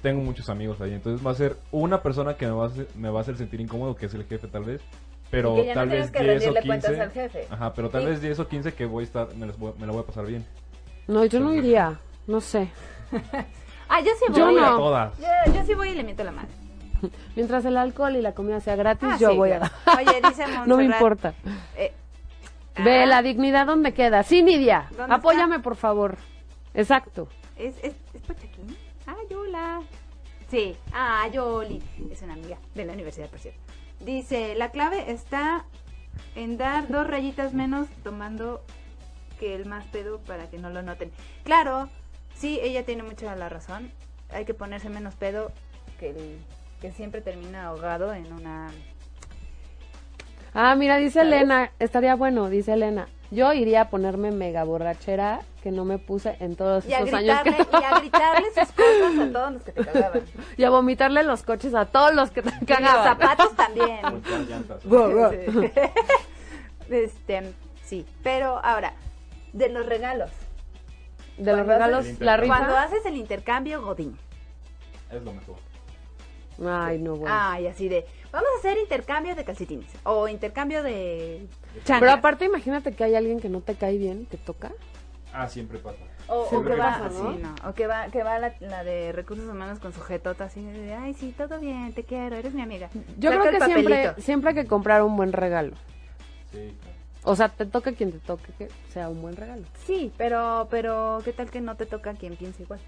[0.00, 2.86] tengo muchos amigos ahí, entonces va a ser una persona que me va a hacer,
[2.96, 4.80] me va a hacer sentir incómodo, que es el jefe tal vez,
[5.30, 7.02] pero Y que ya no tal vez que 10 o rendirle cuentas 15.
[7.02, 7.46] al jefe.
[7.50, 8.06] Ajá, pero tal Sí.
[8.08, 10.06] vez 10 o 15 que voy a estar, me, las voy- me la voy a
[10.06, 10.46] pasar bien.
[11.06, 11.98] No, yo no iría.
[12.26, 12.68] No sé.
[13.90, 14.38] Ah, yo sí voy.
[14.38, 14.76] Yo Voy a no.
[14.76, 15.18] todas.
[15.18, 16.48] Yo, yo sí voy y le meto la mano.
[17.36, 19.64] Mientras el alcohol y la comida sea gratis, Ah, yo sí, voy claro.
[19.86, 19.96] a...
[19.96, 21.34] Oye, dice no me Montserrat, importa.
[21.74, 21.92] eh,
[22.84, 24.22] Ve, ah, la dignidad, ¿dónde queda?
[24.24, 24.88] Sí, Nidia.
[24.94, 26.18] ¿Dónde Apóyame, por favor.
[26.74, 27.28] Exacto.
[27.56, 28.76] ¿Es, es, es Pachaquín?
[29.06, 29.80] Ah, hola.
[30.50, 30.76] Sí.
[30.92, 31.82] Ah, Yoli.
[32.12, 33.58] Es una amiga de la universidad, por cierto.
[34.00, 35.64] Dice, la clave está
[36.34, 38.64] en dar dos rayitas menos tomando
[39.38, 41.10] que el más pedo para que no lo noten.
[41.44, 41.88] Claro,
[42.34, 43.90] sí, ella tiene mucha la razón.
[44.30, 45.52] Hay que ponerse menos pedo
[45.98, 46.38] que el
[46.80, 48.70] que siempre termina ahogado en una...
[50.54, 51.32] Ah, mira, dice ¿Sabes?
[51.32, 53.08] Elena, estaría bueno, dice Elena.
[53.30, 57.12] Yo iría a ponerme mega borrachera que no me puse en todos Y a estos
[57.12, 57.50] años que...
[57.50, 60.22] y a gritarle sus cosas a todos los que te cagaban.
[60.56, 63.04] y a vomitarle los coches a todos los que te Y los cagaban.
[63.04, 64.00] zapatos también.
[64.48, 64.82] Llantas.
[66.88, 67.52] este,
[67.84, 68.94] sí, pero ahora,
[69.52, 70.30] de los regalos.
[71.36, 72.56] De los regalos, la rifa.
[72.56, 74.16] Cuando haces el intercambio Godín.
[75.12, 75.56] Es lo mejor.
[76.66, 77.34] Ay, no, bueno.
[77.36, 79.90] Ay, así de, vamos a hacer intercambio de calcetines.
[80.04, 81.46] O intercambio de
[81.86, 84.72] Pero aparte, imagínate que hay alguien que no te cae bien, te toca.
[85.32, 85.98] Ah, siempre pasa.
[86.26, 87.32] O, que va, pasa, ¿no?
[87.32, 90.62] sí, no, o que va, que va la, la de recursos humanos con sujetota así
[90.62, 92.90] de, ay, sí, todo bien, te quiero, eres mi amiga.
[93.18, 95.74] Yo Saca creo que siempre, siempre hay que comprar un buen regalo.
[96.52, 96.98] Sí, claro.
[97.24, 99.62] O sea, te toque quien te toque, que sea un buen regalo.
[99.86, 102.80] Sí, pero, pero, ¿qué tal que no te toca quien piense igual?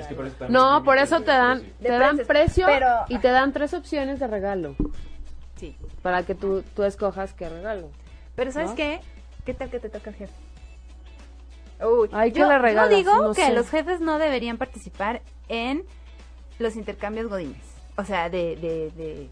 [0.00, 3.28] Es que por eso No, por eso te dan, te dan precio pero- y te
[3.28, 4.74] dan tres opciones de regalo
[5.56, 5.76] Sí.
[6.02, 7.90] para que tú, tú escojas qué regalo.
[8.34, 8.76] Pero ¿sabes ¿No?
[8.76, 9.00] qué?
[9.44, 10.32] ¿Qué tal que te toca el jefe?
[11.84, 12.90] Uy, Ay, ¿qué yo, le regalas?
[12.90, 13.52] yo digo No que sé.
[13.52, 15.84] los jefes no deberían participar en
[16.58, 17.62] los intercambios godines.
[17.96, 19.28] O sea, de, de, de,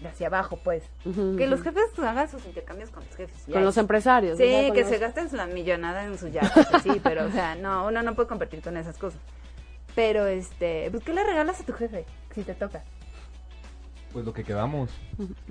[0.00, 0.82] de hacia abajo, pues.
[1.04, 1.50] Ujú, Que ujú.
[1.50, 3.44] los jefes hagan sus intercambios con los jefes.
[3.52, 4.38] Con los empresarios.
[4.38, 7.86] Sí, que los- se gasten la millonada en sus yates, así, pero, o sea, no,
[7.86, 9.20] uno no puede competir con esas cosas.
[9.96, 12.84] Pero, este, pues, ¿qué le regalas a tu jefe si te toca?
[14.12, 14.90] Pues lo que quedamos.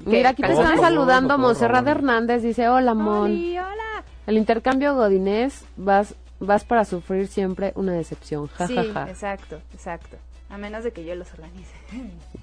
[0.05, 1.27] Mira, aquí te Todos, están todos, saludando.
[1.35, 1.97] todos, Monserrat Raúl.
[1.97, 3.25] Hernández dice, hola, Mon.
[3.31, 4.03] Oli, hola.
[4.27, 8.47] El intercambio Godinés, vas, vas para sufrir siempre una decepción.
[8.47, 9.09] Ja, Sí, ja, ja.
[9.09, 10.17] exacto, exacto.
[10.49, 11.73] A menos de que yo los organice.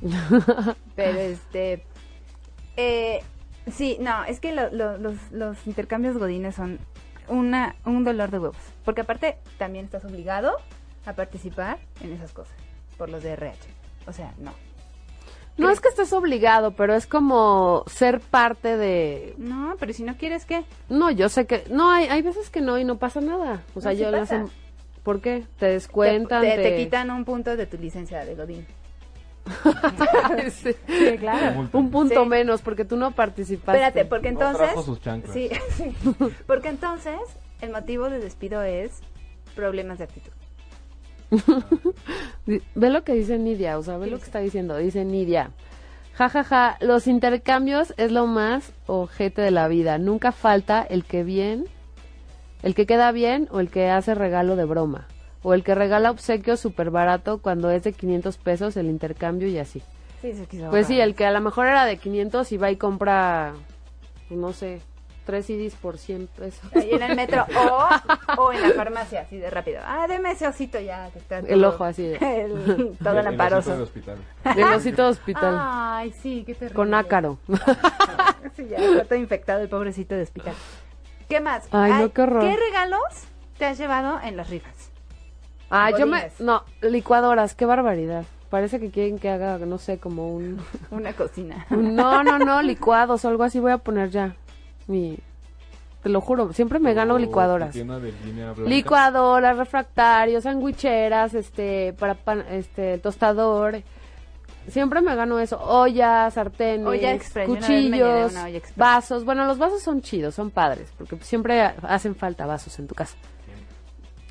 [0.97, 1.85] Pero este.
[2.77, 3.21] Eh,
[3.71, 6.79] sí, no, es que lo- lo- los, los intercambios godines son
[7.29, 8.57] una, un dolor de huevos.
[8.85, 10.57] Porque aparte también estás obligado
[11.07, 12.55] a participar en esas cosas
[12.97, 13.59] por los de RH.
[14.07, 14.53] O sea, no.
[15.59, 19.35] No es que estés obligado, pero es como ser parte de...
[19.37, 20.65] No, pero si no quieres, ¿qué?
[20.89, 21.65] No, yo sé que...
[21.71, 23.63] No, hay, hay veces que no y no pasa nada.
[23.75, 24.47] O sea, No, sí yo lo pasa.
[24.47, 24.53] sé-
[25.03, 25.45] ¿Por qué?
[25.59, 26.63] Te descuentan, te, te...
[26.63, 28.67] te quitan un punto de tu licencia de godín.
[30.53, 30.75] Sí.
[30.87, 31.69] Sí, claro.
[31.73, 32.29] Un punto Sí.
[32.29, 33.73] menos, porque tú no participaste.
[33.83, 34.59] Espérate, porque No entonces...
[34.69, 35.35] trajo sus chanclas.
[35.35, 35.95] Sí, sí.
[36.47, 37.19] Porque entonces
[37.61, 39.01] el motivo de despido es
[39.55, 40.33] problemas de actitud.
[42.47, 44.77] Ve lo que dice Nidia, o sea, ve ¿Qué lo que está diciendo.
[44.77, 45.51] Dice Nidia.
[46.15, 49.99] Ja, ja, ja, los intercambios es lo más ojete de la vida.
[49.99, 51.65] Nunca falta el que bien,
[52.63, 55.07] el que queda bien o el que hace regalo de broma.
[55.43, 59.59] O el que regala obsequio súper barato cuando es de 500 pesos el intercambio y
[59.59, 59.83] así.
[60.21, 62.71] Sí, se quiso Pues sí, el que a lo mejor era de 500 y va
[62.71, 63.55] y compra,
[64.31, 64.81] no sé,
[65.25, 66.65] tres CDs por 100 pesos.
[66.75, 67.45] Ahí en el metro
[68.37, 69.81] o, o en la farmacia, así de rápido.
[69.85, 73.25] Ah, deme ese osito ya que está El ojo así de- el- todo El- el
[73.25, 73.71] lamparoso.
[73.71, 74.17] osito de hospital.
[74.57, 75.57] El osito de hospital.
[75.61, 76.75] Ay, sí, qué terrible.
[76.77, 77.39] con ácaro.
[78.57, 80.53] Sí, ya está todo infectado el pobrecito de hospital.
[81.29, 81.67] ¿Qué más?
[81.71, 82.43] Ay, no, qué horror.
[82.43, 83.01] ¿Qué regalos
[83.57, 84.91] te has llevado en las rifas?
[85.71, 86.31] Ah, yo me...
[86.39, 88.25] No, licuadoras, qué barbaridad.
[88.51, 90.61] Parece que quieren que haga, no sé, como un...
[90.91, 91.65] Una cocina.
[91.71, 94.37] No, no, no, licuados o algo así voy a poner ya.
[94.87, 95.19] Mi...
[96.03, 97.69] Te lo juro, siempre me gano licuadoras.
[97.69, 98.69] tu tienda de línea blanca.
[98.69, 103.83] Licuadoras, refractarios, sandwicheras, este, para pan, este, tostador.
[104.67, 105.61] Siempre me gano eso.
[105.61, 108.77] Ollas, sartenes, Olla express, cuchillos, una olla express.
[108.77, 109.25] vasos.
[109.25, 113.17] Bueno, los vasos son chidos, son padres, porque siempre hacen falta vasos en tu casa.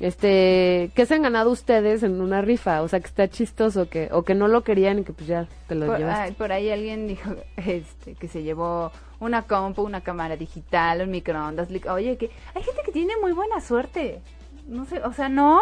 [0.00, 2.82] Este, ¿qué se han ganado ustedes en una rifa?
[2.82, 5.46] O sea, que está chistoso, que, o que no lo querían y que pues ya
[5.68, 6.22] te lo Por, llevaste.
[6.24, 8.90] ay, por ahí alguien dijo este, que se llevó
[9.22, 11.68] una compu, una cámara digital, un microondas.
[11.88, 14.20] Oye, que hay gente que tiene muy buena suerte.
[14.66, 15.60] No sé, o sea, ¿no?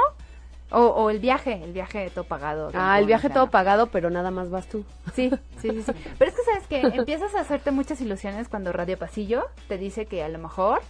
[0.72, 2.70] O, o el viaje, el viaje todo pagado.
[2.74, 4.84] Ah, el viaje todo pagado, pero nada más vas tú.
[5.14, 5.30] Sí,
[5.60, 5.92] sí, sí, sí.
[6.18, 10.06] Pero es que, ¿sabes que Empiezas a hacerte muchas ilusiones cuando Radio Pasillo te dice
[10.06, 10.80] que a lo mejor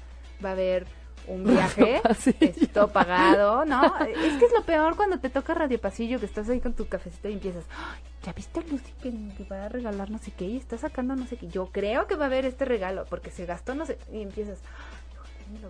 [0.45, 0.87] va a haber
[1.27, 2.37] un viaje Pasillo.
[2.41, 3.83] es todo pagado, ¿no?
[3.99, 6.87] Es que es lo peor cuando te toca Radio Pasillo, que estás ahí con tu
[6.87, 10.47] cafecito y empiezas, "Ay, ¿ya viste a Lucy que, va a regalar no sé qué?
[10.47, 11.49] Y está sacando no sé qué.
[11.49, 13.99] Yo creo que va a haber este regalo, porque se gastó no sé...
[14.13, 14.59] Y empiezas,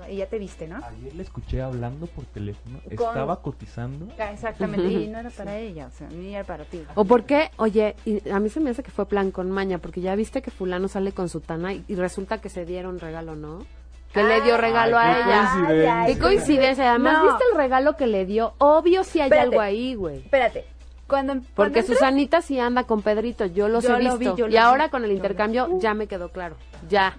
[0.02, 0.76] "Ay, y ya te viste, ¿no?
[0.84, 2.80] Ayer le escuché hablando por teléfono.
[2.82, 4.08] Con- Estaba cotizando.
[4.18, 6.82] Ah, Exactamente, y no era para ella, o sea, ni era para ti.
[6.94, 9.78] O por qué, oye, y a mí se me hace que fue plan con maña,
[9.78, 12.98] porque ya viste que fulano sale con su tana y, y resulta que se dieron
[12.98, 13.64] regalo, ¿no?
[14.12, 15.50] Que le dio regalo Ay, a qué ella.
[15.52, 16.04] coincidencia.
[16.06, 17.24] Qué coincidencia, además, No.
[17.28, 18.54] ¿viste el regalo que le dio?
[18.58, 19.48] Obvio si hay Espérate.
[19.48, 20.18] algo ahí, güey.
[20.18, 20.64] Espérate.
[21.06, 24.34] Cuando, cuando Porque Susanita sí anda con Pedrito, yo los Yo he lo visto.
[24.34, 26.56] vi, yo y lo ahora vi, con el intercambio ya me quedó claro.
[26.88, 27.14] Ya.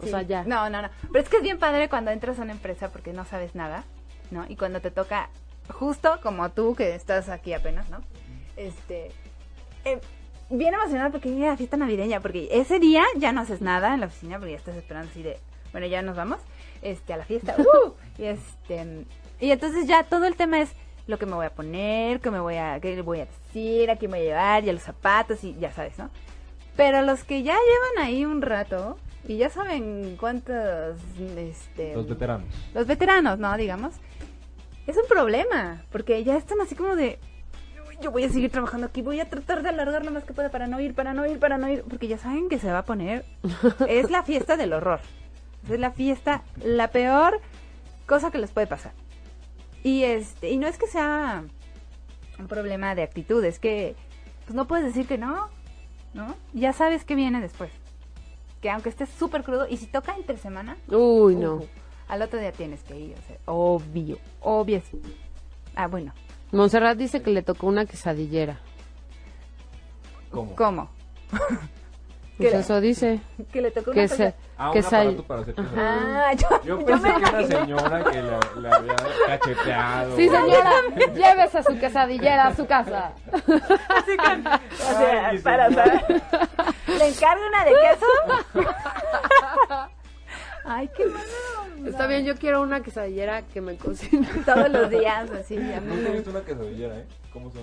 [0.00, 0.10] O Sí.
[0.10, 0.44] sea, ya.
[0.44, 0.88] No, no, no.
[1.12, 3.84] Pero es que es bien padre cuando entras a una empresa porque no sabes nada,
[4.30, 4.44] ¿no?
[4.48, 5.28] Y cuando te toca,
[5.72, 7.98] justo como tú que estás aquí apenas, ¿no?
[8.56, 9.10] Este.
[9.84, 10.00] eh,
[10.50, 14.00] bien emocionada porque viene la fiesta navideña, porque ese día ya no haces nada en
[14.00, 15.38] la oficina porque ya estás esperando así de,
[15.74, 16.38] bueno, ya nos vamos,
[16.82, 17.56] este, a la fiesta.
[17.58, 17.92] ¡uh!
[18.16, 19.04] Y este.
[19.40, 20.70] Y entonces ya todo el tema es
[21.08, 23.90] lo que me voy a poner, qué me voy a, qué le voy a decir,
[23.90, 26.08] a quién voy a llevar, y a los zapatos, y ya sabes, ¿no?
[26.76, 28.96] Pero los que ya llevan ahí un rato
[29.26, 30.96] y ya saben cuántos,
[31.36, 32.46] este, Los veteranos.
[32.72, 33.56] los veteranos, ¿no?
[33.56, 33.94] Digamos,
[34.86, 37.18] es un problema, porque ya están así como de,
[37.88, 40.32] "Uy, yo voy a seguir trabajando aquí, voy a tratar de alargar lo más que
[40.32, 42.70] pueda para no ir, para no ir, para no ir, porque ya saben que se
[42.72, 43.24] va a poner,
[43.88, 45.00] es la fiesta del horror,
[45.68, 47.40] es la fiesta, la peor
[48.06, 48.92] cosa que les puede pasar.
[49.82, 51.44] Y este, y no es que sea
[52.38, 53.94] un problema de actitud, es que
[54.44, 55.48] pues no puedes decir que no,
[56.12, 56.34] ¿no?
[56.52, 57.70] Ya sabes que viene después.
[58.60, 61.62] Que aunque estés súper crudo, y si toca entre semana, Uy, no.
[62.08, 64.82] Al otro día tienes que ir, o sea, obvio, obvio.
[65.74, 66.12] Ah, bueno,
[66.52, 68.60] Montserrat dice que le tocó una quesadillera.
[70.30, 70.54] ¿Cómo?
[70.56, 70.90] ¿cómo?
[72.36, 72.58] Pues ¿Qué?
[72.58, 73.20] eso dice.
[73.52, 75.42] Que le tocó una Que cosa- se, Ah, que un sa- aparato para.
[75.76, 80.16] Ah, yo, Yo yo pensé me que una imaginé- señora que la, la había cacheteado.
[80.16, 80.72] Sí, señora,
[81.14, 83.12] llévese su quesadillera a su casa.
[83.32, 83.38] O
[84.98, 85.94] sea, Ay, mi para, para.
[86.88, 88.06] ¿Le encargo una de queso?
[90.64, 91.88] Ay, qué malo.
[91.88, 94.26] Está bien, yo quiero una quesadillera que me cocine.
[94.46, 97.06] Todos los días, así, ya me- Nunca he visto una quesadillera, ¿eh?
[97.32, 97.62] ¿Cómo son?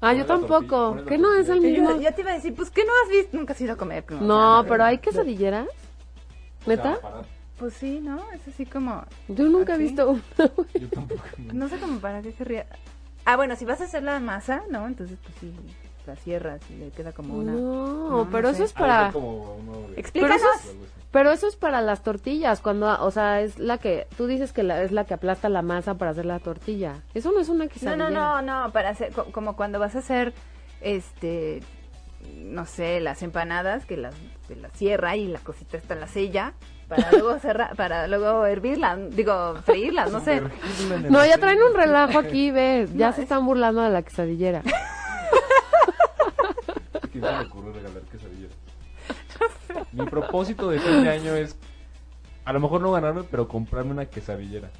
[0.00, 0.96] Ah, yo tampoco.
[1.06, 1.90] ¿Qué no es el mismo?
[1.90, 3.36] Yo, yo te iba a decir, pues, ¿qué no has visto?
[3.36, 4.04] Nunca has ido a comer.
[4.10, 5.68] No, No, o sea, pero hay quesadilleras.
[6.66, 6.98] ¿Neta?
[7.58, 8.18] Pues sí, ¿no?
[8.32, 9.04] Es así como...
[9.28, 10.22] Yo nunca he visto una.
[10.74, 11.22] Yo tampoco.
[11.52, 12.66] No sé cómo para qué querría.
[13.26, 14.86] Ah, bueno, si vas a hacer la masa, ¿no?
[14.86, 15.54] Entonces, pues sí,
[16.06, 17.52] la cierras y le queda como una.
[17.52, 17.58] No,
[18.10, 18.54] No, no pero sé.
[18.56, 19.10] eso es para...
[19.12, 19.56] como
[19.96, 20.40] Explícanos.
[20.40, 20.78] Pero eso
[21.12, 24.62] Pero eso es para las tortillas, cuando, o sea, es la que, tú dices que
[24.62, 27.02] la, es la que aplasta la masa para hacer la tortilla.
[27.14, 28.10] Eso no es una No, quesadilla.
[28.10, 30.32] no, no, no, para hacer, co- como cuando vas a hacer,
[30.80, 31.62] este,
[32.36, 34.14] no sé, las empanadas, que las,
[34.46, 36.52] que las cierra y la cosita está en la sella,
[36.88, 40.40] para luego cerrar, para luego hervirlas, digo, freírlas, no sé.
[41.08, 44.02] No, ya traen un relajo aquí, ve, ya No, se es- están burlando de la
[44.02, 44.62] quesadillera.
[47.12, 48.52] ¿Quién se le ocurre regalar quesadillas?
[49.92, 51.56] Mi propósito de fin de año es,
[52.44, 54.70] a lo mejor no ganarme, pero comprarme una quesadillera.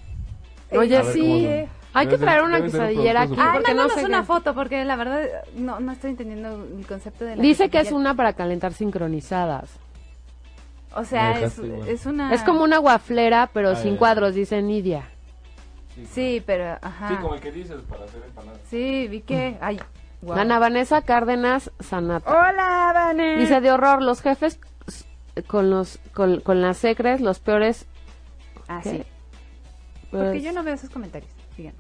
[0.72, 1.68] Oye, sí, son.
[1.94, 5.26] hay que traer una quesadillera aquí porque no sé una qué- foto, porque la verdad
[5.56, 9.68] no, no estoy entendiendo el concepto de la Dice que es una para calentar sincronizadas.
[10.94, 12.32] O sea, es, es una...
[12.34, 13.98] Es como una guaflera, pero Ah, sin ya.
[13.98, 15.08] cuadros, dice Nidia.
[16.12, 17.08] Sí, pero, ajá.
[17.08, 18.60] Sí, como el que dices para hacer empanadas.
[18.68, 19.56] Sí, vi que...
[19.60, 19.78] Ay,
[20.22, 20.38] guau.
[20.38, 22.30] Ana Vanessa Cárdenas Sanata.
[22.30, 23.38] Hola, Vane.
[23.38, 24.58] Dice de horror, los jefes
[25.46, 27.86] con los con, con las secres, los peores
[28.68, 28.90] Ah, ¿qué?
[28.90, 29.02] sí.
[30.10, 31.30] Porque pues, yo no veo esos comentarios.
[31.56, 31.74] Sigan.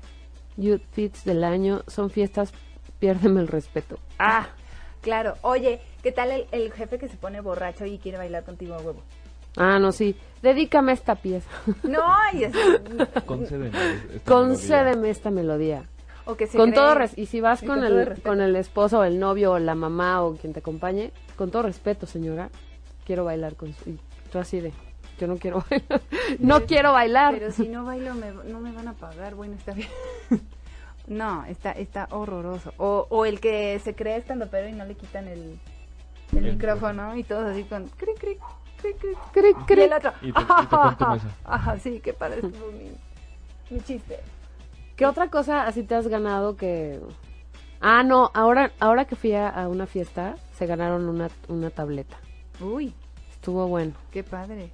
[0.56, 2.52] youth fits del año, son fiestas,
[2.98, 3.98] piérdeme el respeto.
[4.18, 4.46] Ah,
[5.00, 5.34] claro.
[5.42, 8.78] Oye, ¿qué tal el, el jefe que se pone borracho y quiere bailar contigo a
[8.78, 9.02] huevo?
[9.56, 10.16] Ah, no, sí.
[10.42, 11.48] Dedícame esta pieza.
[11.82, 12.52] No, y es...
[13.26, 13.70] Concédeme.
[14.14, 15.84] esta Concédeme esta melodía.
[16.30, 18.56] O que se Con cree- todo res- y si vas y con el con el
[18.56, 22.50] esposo, o el novio, o la mamá o quien te acompañe, con todo respeto, señora,
[23.04, 23.98] quiero bailar con su y
[24.32, 24.72] tú así de
[25.18, 26.00] yo no quiero bailar.
[26.38, 27.34] no quiero bailar.
[27.34, 29.34] Pero si no bailo, me- no me van a pagar.
[29.34, 29.88] Bueno, está bien.
[31.06, 32.72] no, está, está horroroso.
[32.78, 35.58] O, o el que se cree estando pero y no le quitan el,
[36.36, 38.38] el micrófono y todos así con cric, cric,
[38.80, 38.96] cric,
[39.32, 39.56] cric.
[39.66, 40.12] Cric, Y el otro.
[40.22, 41.26] Y te- y te.
[41.44, 42.92] Ajá, sí, qué padre estuvo mi,
[43.70, 44.20] mi chiste.
[45.00, 47.00] ¿Qué otra cosa así te has ganado que
[47.80, 52.18] Ah, no, ahora ahora que fui a, a una fiesta se ganaron una una tableta.
[52.60, 52.92] Uy,
[53.32, 53.94] Estuvo bueno.
[54.12, 54.68] qué padre.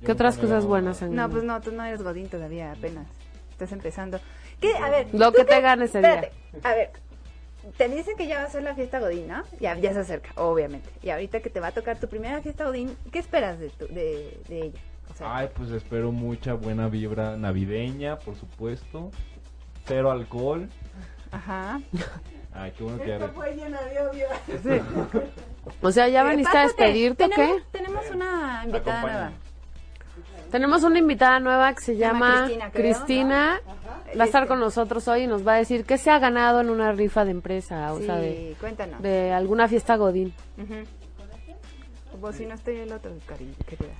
[0.00, 3.06] Yo ¿Qué otras cosas buenas han No, pues no, tú no eres Godín todavía, apenas.
[3.50, 4.20] Estás empezando.
[4.60, 4.76] ¿Qué?
[4.76, 5.06] A ver.
[5.14, 6.00] Lo ¿tú que te qué- ganes día.
[6.02, 6.32] Espérate,
[6.62, 6.90] a ver.
[7.78, 9.42] Te dicen que ya va a ser la fiesta Godín, ¿no?
[9.58, 10.90] Ya, ya se acerca, obviamente.
[11.02, 13.86] Y ahorita que te va a tocar tu primera fiesta Godín, ¿qué esperas de, tu-
[13.88, 14.80] de, de ella?
[15.18, 19.10] Sea, Ay, pues espero mucha buena vibra navideña, por supuesto.
[19.86, 20.68] Cero alcohol.
[21.32, 21.80] ajá.
[22.54, 23.28] Ay, qué bueno que ya...
[23.28, 24.26] fue llena de odio.
[25.82, 27.62] O sea, ¿ya veniste a despedirte o qué?
[27.72, 29.32] tenemos, una invitada nueva.
[30.50, 33.60] Tenemos una invitada nueva que se Se llama Cristina, creo, Cristina.
[34.18, 34.48] Va a estar Este.
[34.48, 37.26] con nosotros hoy y nos va a decir qué se ha ganado en una rifa
[37.26, 39.02] de empresa, o sí, sea, de, cuéntanos.
[39.02, 40.32] de alguna fiesta Godín.
[40.56, 40.74] Ujú.
[42.20, 43.92] Como si no estoy el otro, cariño, querida.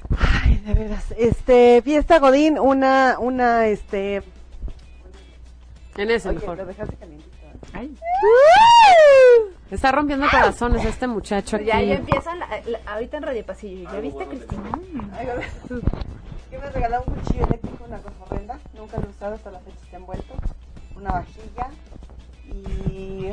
[0.44, 1.14] Ay, de veras.
[1.16, 4.22] Este, fiesta Godín, una, una, este.
[5.96, 6.58] En ese Oye, mejor.
[6.58, 7.28] lo dejaste calientito.
[7.46, 7.58] ¿eh?
[7.74, 7.94] Ay,
[9.70, 11.66] Está rompiendo corazones este muchacho aquí.
[11.66, 13.90] ya, ya empiezan la- la- ahorita en Radio Pasillo.
[13.92, 14.70] ¿Ya viste, Cristina?
[16.50, 18.58] Que me regaló un cuchillo eléctrico, una cosa horrenda.
[18.74, 20.34] Nunca lo he usado, hasta la fecha está envuelto.
[20.96, 21.70] Una vajilla.
[22.46, 23.30] Y.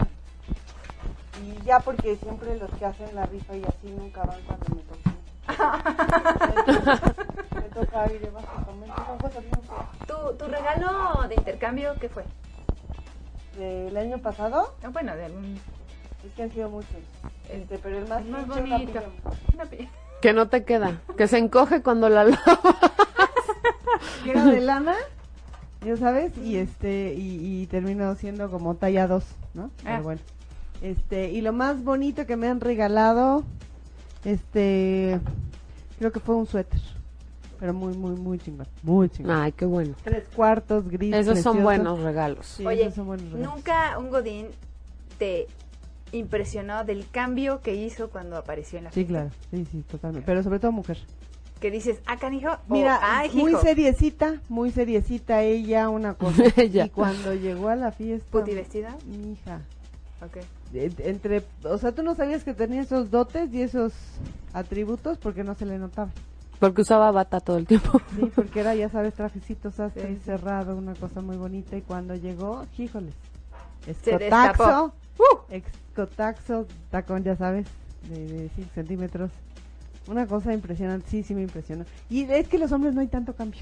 [1.43, 4.81] Y ya, porque siempre los que hacen la rifa y así nunca van cuando me
[4.81, 5.11] toca.
[7.55, 8.95] me toca aire, básicamente.
[9.05, 10.07] Son cosas bien feas.
[10.07, 12.23] ¿Tu, ¿Tu regalo de intercambio qué fue?
[13.57, 15.55] Del año pasado, Ah, Bueno, de algún...
[16.25, 16.89] es que han sido muchos.
[17.49, 18.91] Este, pero el más, El más una bonito.
[18.93, 19.11] pijama.
[20.21, 21.01] Que no te queda.
[21.17, 22.39] Que se encoge cuando la lavas.
[24.25, 24.95] era de lana,
[25.85, 29.23] ya sabes, y este y, y terminó siendo como talla 2,
[29.53, 29.63] ¿no?
[29.65, 29.69] Ah.
[29.83, 30.21] Pero bueno.
[30.81, 33.43] Este, y lo más bonito que me han regalado
[34.23, 35.19] este
[35.99, 36.79] creo que fue un suéter.
[37.59, 39.35] Pero muy muy muy chingón, muy chingón.
[39.35, 39.95] Ay, qué bueno.
[40.03, 41.13] Tres cuartos gris.
[41.15, 42.45] Esos son buenos regalos.
[42.45, 43.55] Sí, Oye, esos son buenos regalos.
[43.55, 44.47] nunca un Godín
[45.17, 45.47] te
[46.11, 49.11] impresionó del cambio que hizo cuando apareció en la Sí, fiesta.
[49.13, 49.29] claro.
[49.51, 50.25] Sí, sí, totalmente.
[50.25, 50.97] Pero sobre todo mujer.
[51.61, 52.99] Que dices, ah, canijo, o, Mira,
[53.33, 53.61] muy hijo.
[53.61, 56.43] seriecita, muy seriecita ella, una cosa.
[56.57, 56.85] Ella.
[56.87, 58.97] Y cuando llegó a la fiesta, ¿Puti vestida?
[59.05, 59.61] mi hija,
[60.25, 60.37] Ok.
[60.73, 63.93] en- entre, o sea, tú no sabías que tenía esos dotes y esos
[64.53, 66.09] atributos porque no se le notaba.
[66.59, 67.99] Porque usaba bata todo el tiempo.
[68.15, 71.75] Sí, porque era, ya sabes, trajecito sastre Sí, cerrado, una cosa muy bonita.
[71.75, 73.13] Y cuando llegó, híjoles,
[73.85, 74.93] escotaxo,
[75.49, 77.65] escotaxo, tacón, ya sabes,
[78.09, 79.31] de, de 5 centímetros.
[80.07, 81.83] Una cosa impresionante, sí, sí me impresionó.
[82.09, 83.61] Y es que los hombres no hay tanto cambio.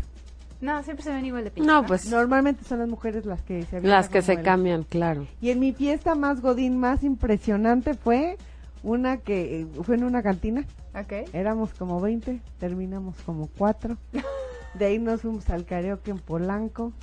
[0.64, 1.70] No, siempre se ven igual de pinche.
[1.70, 5.28] No, pues Normalmente son las mujeres las que se las que se cambian, claro.
[5.42, 8.38] Y en mi fiesta más godín, más impresionante fue
[8.82, 10.66] una que eh, fue en una cantina.
[10.96, 11.28] Ok.
[11.34, 13.98] Éramos como 20, terminamos como 4.
[14.76, 16.94] De ahí nos fuimos al karaoke en Polanco.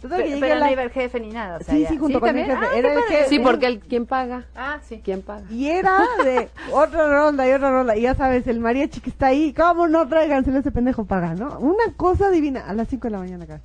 [0.00, 1.58] Total Pero, pero a la- no iba el jefe ni nada.
[1.58, 2.58] O sea, Sí, sí, junto con el también?
[2.58, 2.72] jefe.
[2.74, 3.28] Ah, Era el jefe.
[3.28, 4.46] Sí, porque el, ¿quién paga?
[4.56, 5.00] Ah, sí.
[5.04, 5.44] ¿Quién paga?
[5.50, 7.96] Y era de otra ronda y otra ronda.
[7.96, 11.58] Y ya sabes, el mariachi que está ahí, ¿cómo no tráiganselo ese pendejo paga, no?
[11.58, 12.64] Una cosa divina.
[12.66, 13.60] A las 5 de la mañana acá.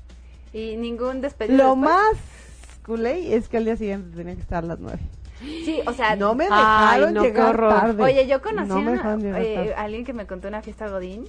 [0.52, 1.58] Y ningún despedido.
[1.58, 1.86] Lo después?
[1.96, 2.16] más
[2.86, 5.00] culé es que al día siguiente tenía que estar a las 9.
[5.40, 7.74] Sí, o sea, No me Ay, dejaron no, qué llegar horror.
[7.80, 8.04] tarde.
[8.04, 11.26] Oye, yo conocí No a eh, alguien que me contó una fiesta Godín,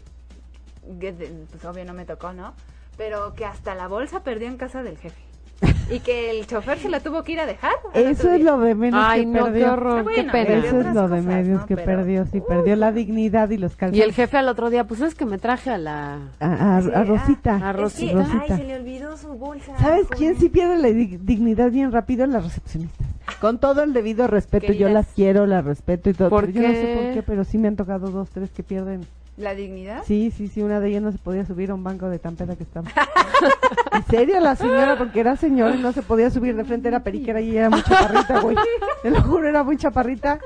[1.01, 2.55] que de- pues obvio no me tocó, ¿no?
[2.97, 5.21] Pero que hasta la bolsa perdió en casa del jefe.
[5.89, 7.71] Y que el chofer se la tuvo que ir a dejar.
[7.95, 9.73] Eso es lo de menos Ay, que no, qué perdió.
[9.73, 11.67] horror, Ah, qué perdió Eso es lo de ¿no?
[11.67, 14.01] que Pero- perdió, sí, perdió la dignidad y los calzones.
[14.01, 16.19] Y el jefe al otro día, pues es que me traje a la...
[16.41, 17.53] A, a- Sí, a Rosita.
[17.55, 18.29] a Es que, Rosita.
[18.43, 19.79] Ay, se le olvidó su bolsa.
[19.79, 22.27] ¿Sabes quién sí pierde la dig- dignidad bien rápido?
[22.27, 23.07] Las recepcionistas.
[23.41, 26.31] Con todo el debido respeto, yo las quiero, las respeto y todo.
[26.31, 28.65] ¿Por pero Yo no sé por qué, pero sí me han tocado dos, tres que
[28.65, 29.07] pierden.
[29.37, 30.03] ¿La dignidad?
[30.07, 32.37] Sí, sí, sí, una de ellas no se podía subir a un banco de tan
[32.37, 32.89] peda que estaba.
[33.93, 37.01] en serio, la señora, porque era señora y no se podía subir de frente, era
[37.01, 38.57] periquera y era muy chaparrita, güey.
[39.03, 40.39] Te lo juro, era muy chaparrita.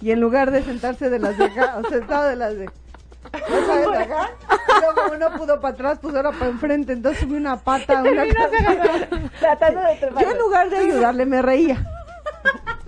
[0.00, 2.64] Y en lugar de sentarse de las de acá, o sentado de las de...
[2.66, 4.30] ¿No sabes de acá?
[4.50, 8.24] Y luego uno pudo para atrás, pues ahora para enfrente, entonces subí una pata, una.
[9.40, 10.24] Tratando de trepar.
[10.24, 11.86] Yo en lugar de ayudarle me reía.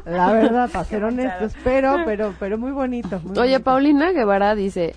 [0.07, 3.21] La verdad, para ser honestos, pero, pero, pero muy bonito.
[3.21, 3.65] muy Oye, bonito.
[3.65, 4.95] Paulina Guevara dice,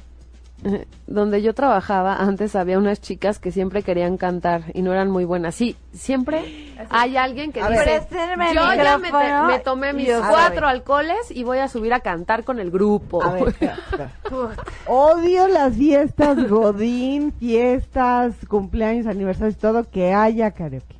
[1.07, 5.26] donde yo trabajaba antes había unas chicas que siempre querían cantar y no eran muy
[5.26, 5.55] buenas.
[5.55, 8.01] Sí, siempre hay alguien que A dice, ver.
[8.49, 10.70] El yo ya me, te- micrófono me tomé mis cuatro doy".
[10.76, 13.24] alcoholes y voy a subir a cantar con el grupo.
[13.24, 13.55] A ver.
[14.88, 20.95] Odio las fiestas Godín, fiestas, cumpleaños, aniversarios, todo que haya karaoke.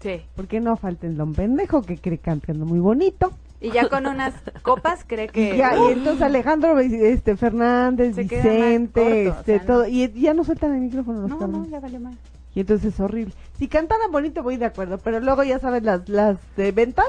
[0.00, 0.20] Sí.
[0.34, 3.32] ¿Por qué no falten don pendejo que cree cantando muy bonito?
[3.62, 5.56] Y ya con unas copas cree Y, que...
[5.56, 9.88] ya, y entonces Alejandro este Fernández, Se Vicente, corto, o este, sea, todo, no.
[9.88, 12.14] y ya no sueltan el micrófono los No, no, ya vale más.
[12.54, 13.32] Y entonces es horrible.
[13.58, 17.06] Si cantaran bonito voy de acuerdo, pero luego ya sabes las las de ventas.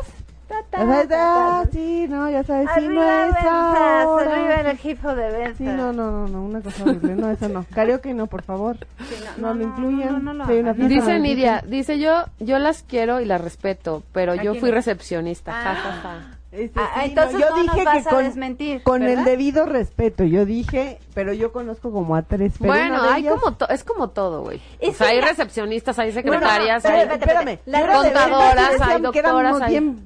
[0.71, 4.31] Ya sabes, ah, sí, no, ya sabes, sí, no Arriba es ahora.
[4.35, 5.57] arriba el equipo de ventas.
[5.57, 7.65] Sí, no, no, no, no, una cosa horrible, no, eso no.
[7.73, 8.77] Karaoke no, por favor.
[9.09, 10.13] Sí, No, lo incluyan.
[10.13, 10.87] No, no, no, hay una hagan.
[10.89, 14.53] fiesta, Dice no, Nidia, dice yo, yo las quiero y las respeto, pero ¿A yo
[14.55, 15.51] fui recepcionista.
[15.55, 15.63] Ah.
[15.63, 16.37] Ja, ja, ja.
[16.53, 19.07] Este, Ah, sí, entonces yo no dije nos vas que a con, desmentir, con el
[19.09, 19.25] ¿verdad?
[19.25, 22.53] debido respeto, yo dije, pero yo conozco como a tres.
[22.59, 24.61] Pero Bueno, una de hay ellas- como to- es como todo, güey.
[24.87, 27.01] O sea, hay recepcionistas, hay No, no, secretarias, pero hay...
[27.17, 29.99] Espérame, La contadoras, hay doctoras, hay- bien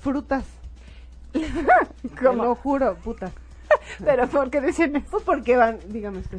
[0.00, 0.44] frutas.
[1.32, 3.30] Te lo juro, puta.
[4.04, 5.06] Pero ¿por qué dicen eso?
[5.10, 6.38] Pues porque van, dígame usted.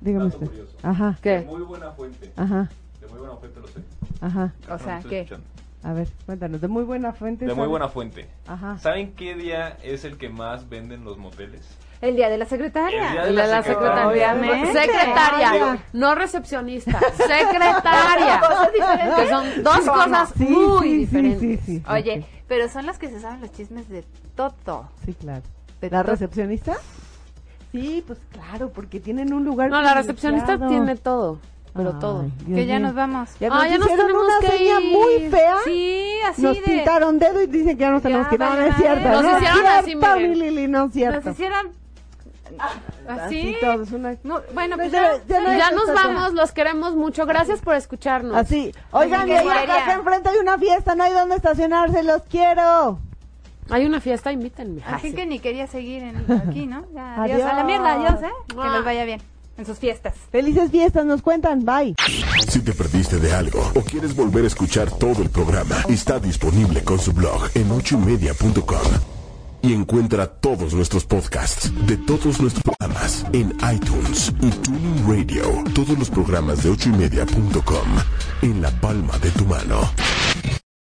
[0.00, 0.46] Dígame usted.
[0.46, 0.76] curioso.
[0.82, 1.38] Ajá, ¿Qué?
[1.40, 2.32] De muy buena fuente.
[2.36, 2.68] ajá,
[3.00, 3.80] De muy buena fuente lo sé.
[4.20, 4.52] ajá.
[4.68, 5.20] O sea, No, ¿qué?
[5.20, 5.46] escuchando.
[5.82, 6.60] A ver, cuéntanos.
[6.60, 7.46] De muy buena fuente.
[7.46, 8.28] De muy buena fuente.
[8.46, 8.78] Ajá.
[8.78, 11.66] ¿Saben qué día es el que más venden los moteles?
[12.02, 13.08] El día de la secretaria.
[13.08, 14.08] El día Y la, la secretaria.
[14.08, 14.72] Obviamente.
[14.72, 16.98] Secretaria, no recepcionista.
[17.14, 18.40] Secretaria.
[19.16, 21.40] Que son dos cosas Sí, muy sí, diferentes.
[21.40, 22.42] sí, sí, sí, Oye, sí.
[22.48, 24.04] pero son las que se saben los chismes de
[24.34, 24.88] todo.
[25.04, 25.42] Sí, claro.
[25.80, 26.76] De ¿La recepcionista?
[27.72, 31.38] Sí, pues claro, porque tienen un lugar No, la recepcionista tiene todo,
[31.74, 32.22] pero Ay, todo.
[32.22, 33.28] Dios que ya nos vamos.
[33.38, 34.92] Ya Ah, nos ya nos hicieron tenemos una que seña ir.
[34.92, 35.54] muy fea.
[35.64, 36.62] Sí, así nos de...
[36.62, 38.40] pintaron dedo y dicen que ya nos tenemos que ir.
[38.40, 39.08] No, no es cierto.
[39.08, 40.30] Nos no hicieron así, cierto, miren.
[40.30, 41.20] mi Lili, no es cierto.
[41.28, 41.80] Nos hicieron...
[43.08, 43.56] Así ¿Así?
[43.60, 44.16] todos, una...
[44.24, 47.24] No, bueno, No, pues ya- ya, ya no Ya nos vamos, los queremos mucho.
[47.24, 48.36] Gracias por escucharnos.
[48.36, 48.72] Así.
[48.90, 52.98] Oigan, Así y ahí acá enfrente hay una fiesta, no hay dónde estacionarse, los quiero.
[53.70, 54.82] Hay una fiesta, invítenme.
[54.82, 55.14] Así Ah, sí.
[55.14, 56.16] que ni quería seguir en,
[56.48, 56.78] aquí, ¿no?
[56.96, 57.18] Adiós.
[57.36, 57.42] Adiós.
[57.44, 58.32] A la mierda, adiós, ¿eh?
[58.48, 58.72] Que Ah.
[58.76, 59.22] les vaya bien
[59.60, 60.14] en sus fiestas.
[60.32, 61.94] Felices fiestas, nos cuentan, bye.
[62.48, 66.82] Si te perdiste de algo o quieres volver a escuchar todo el programa, está disponible
[66.82, 68.90] con su blog en ochoymedia.com.
[69.62, 75.42] Y encuentra todos nuestros podcasts de todos nuestros programas en iTunes y Tuning Radio.
[75.74, 77.88] Todos los programas de ochoymedia.com
[78.40, 79.80] en la palma de tu mano.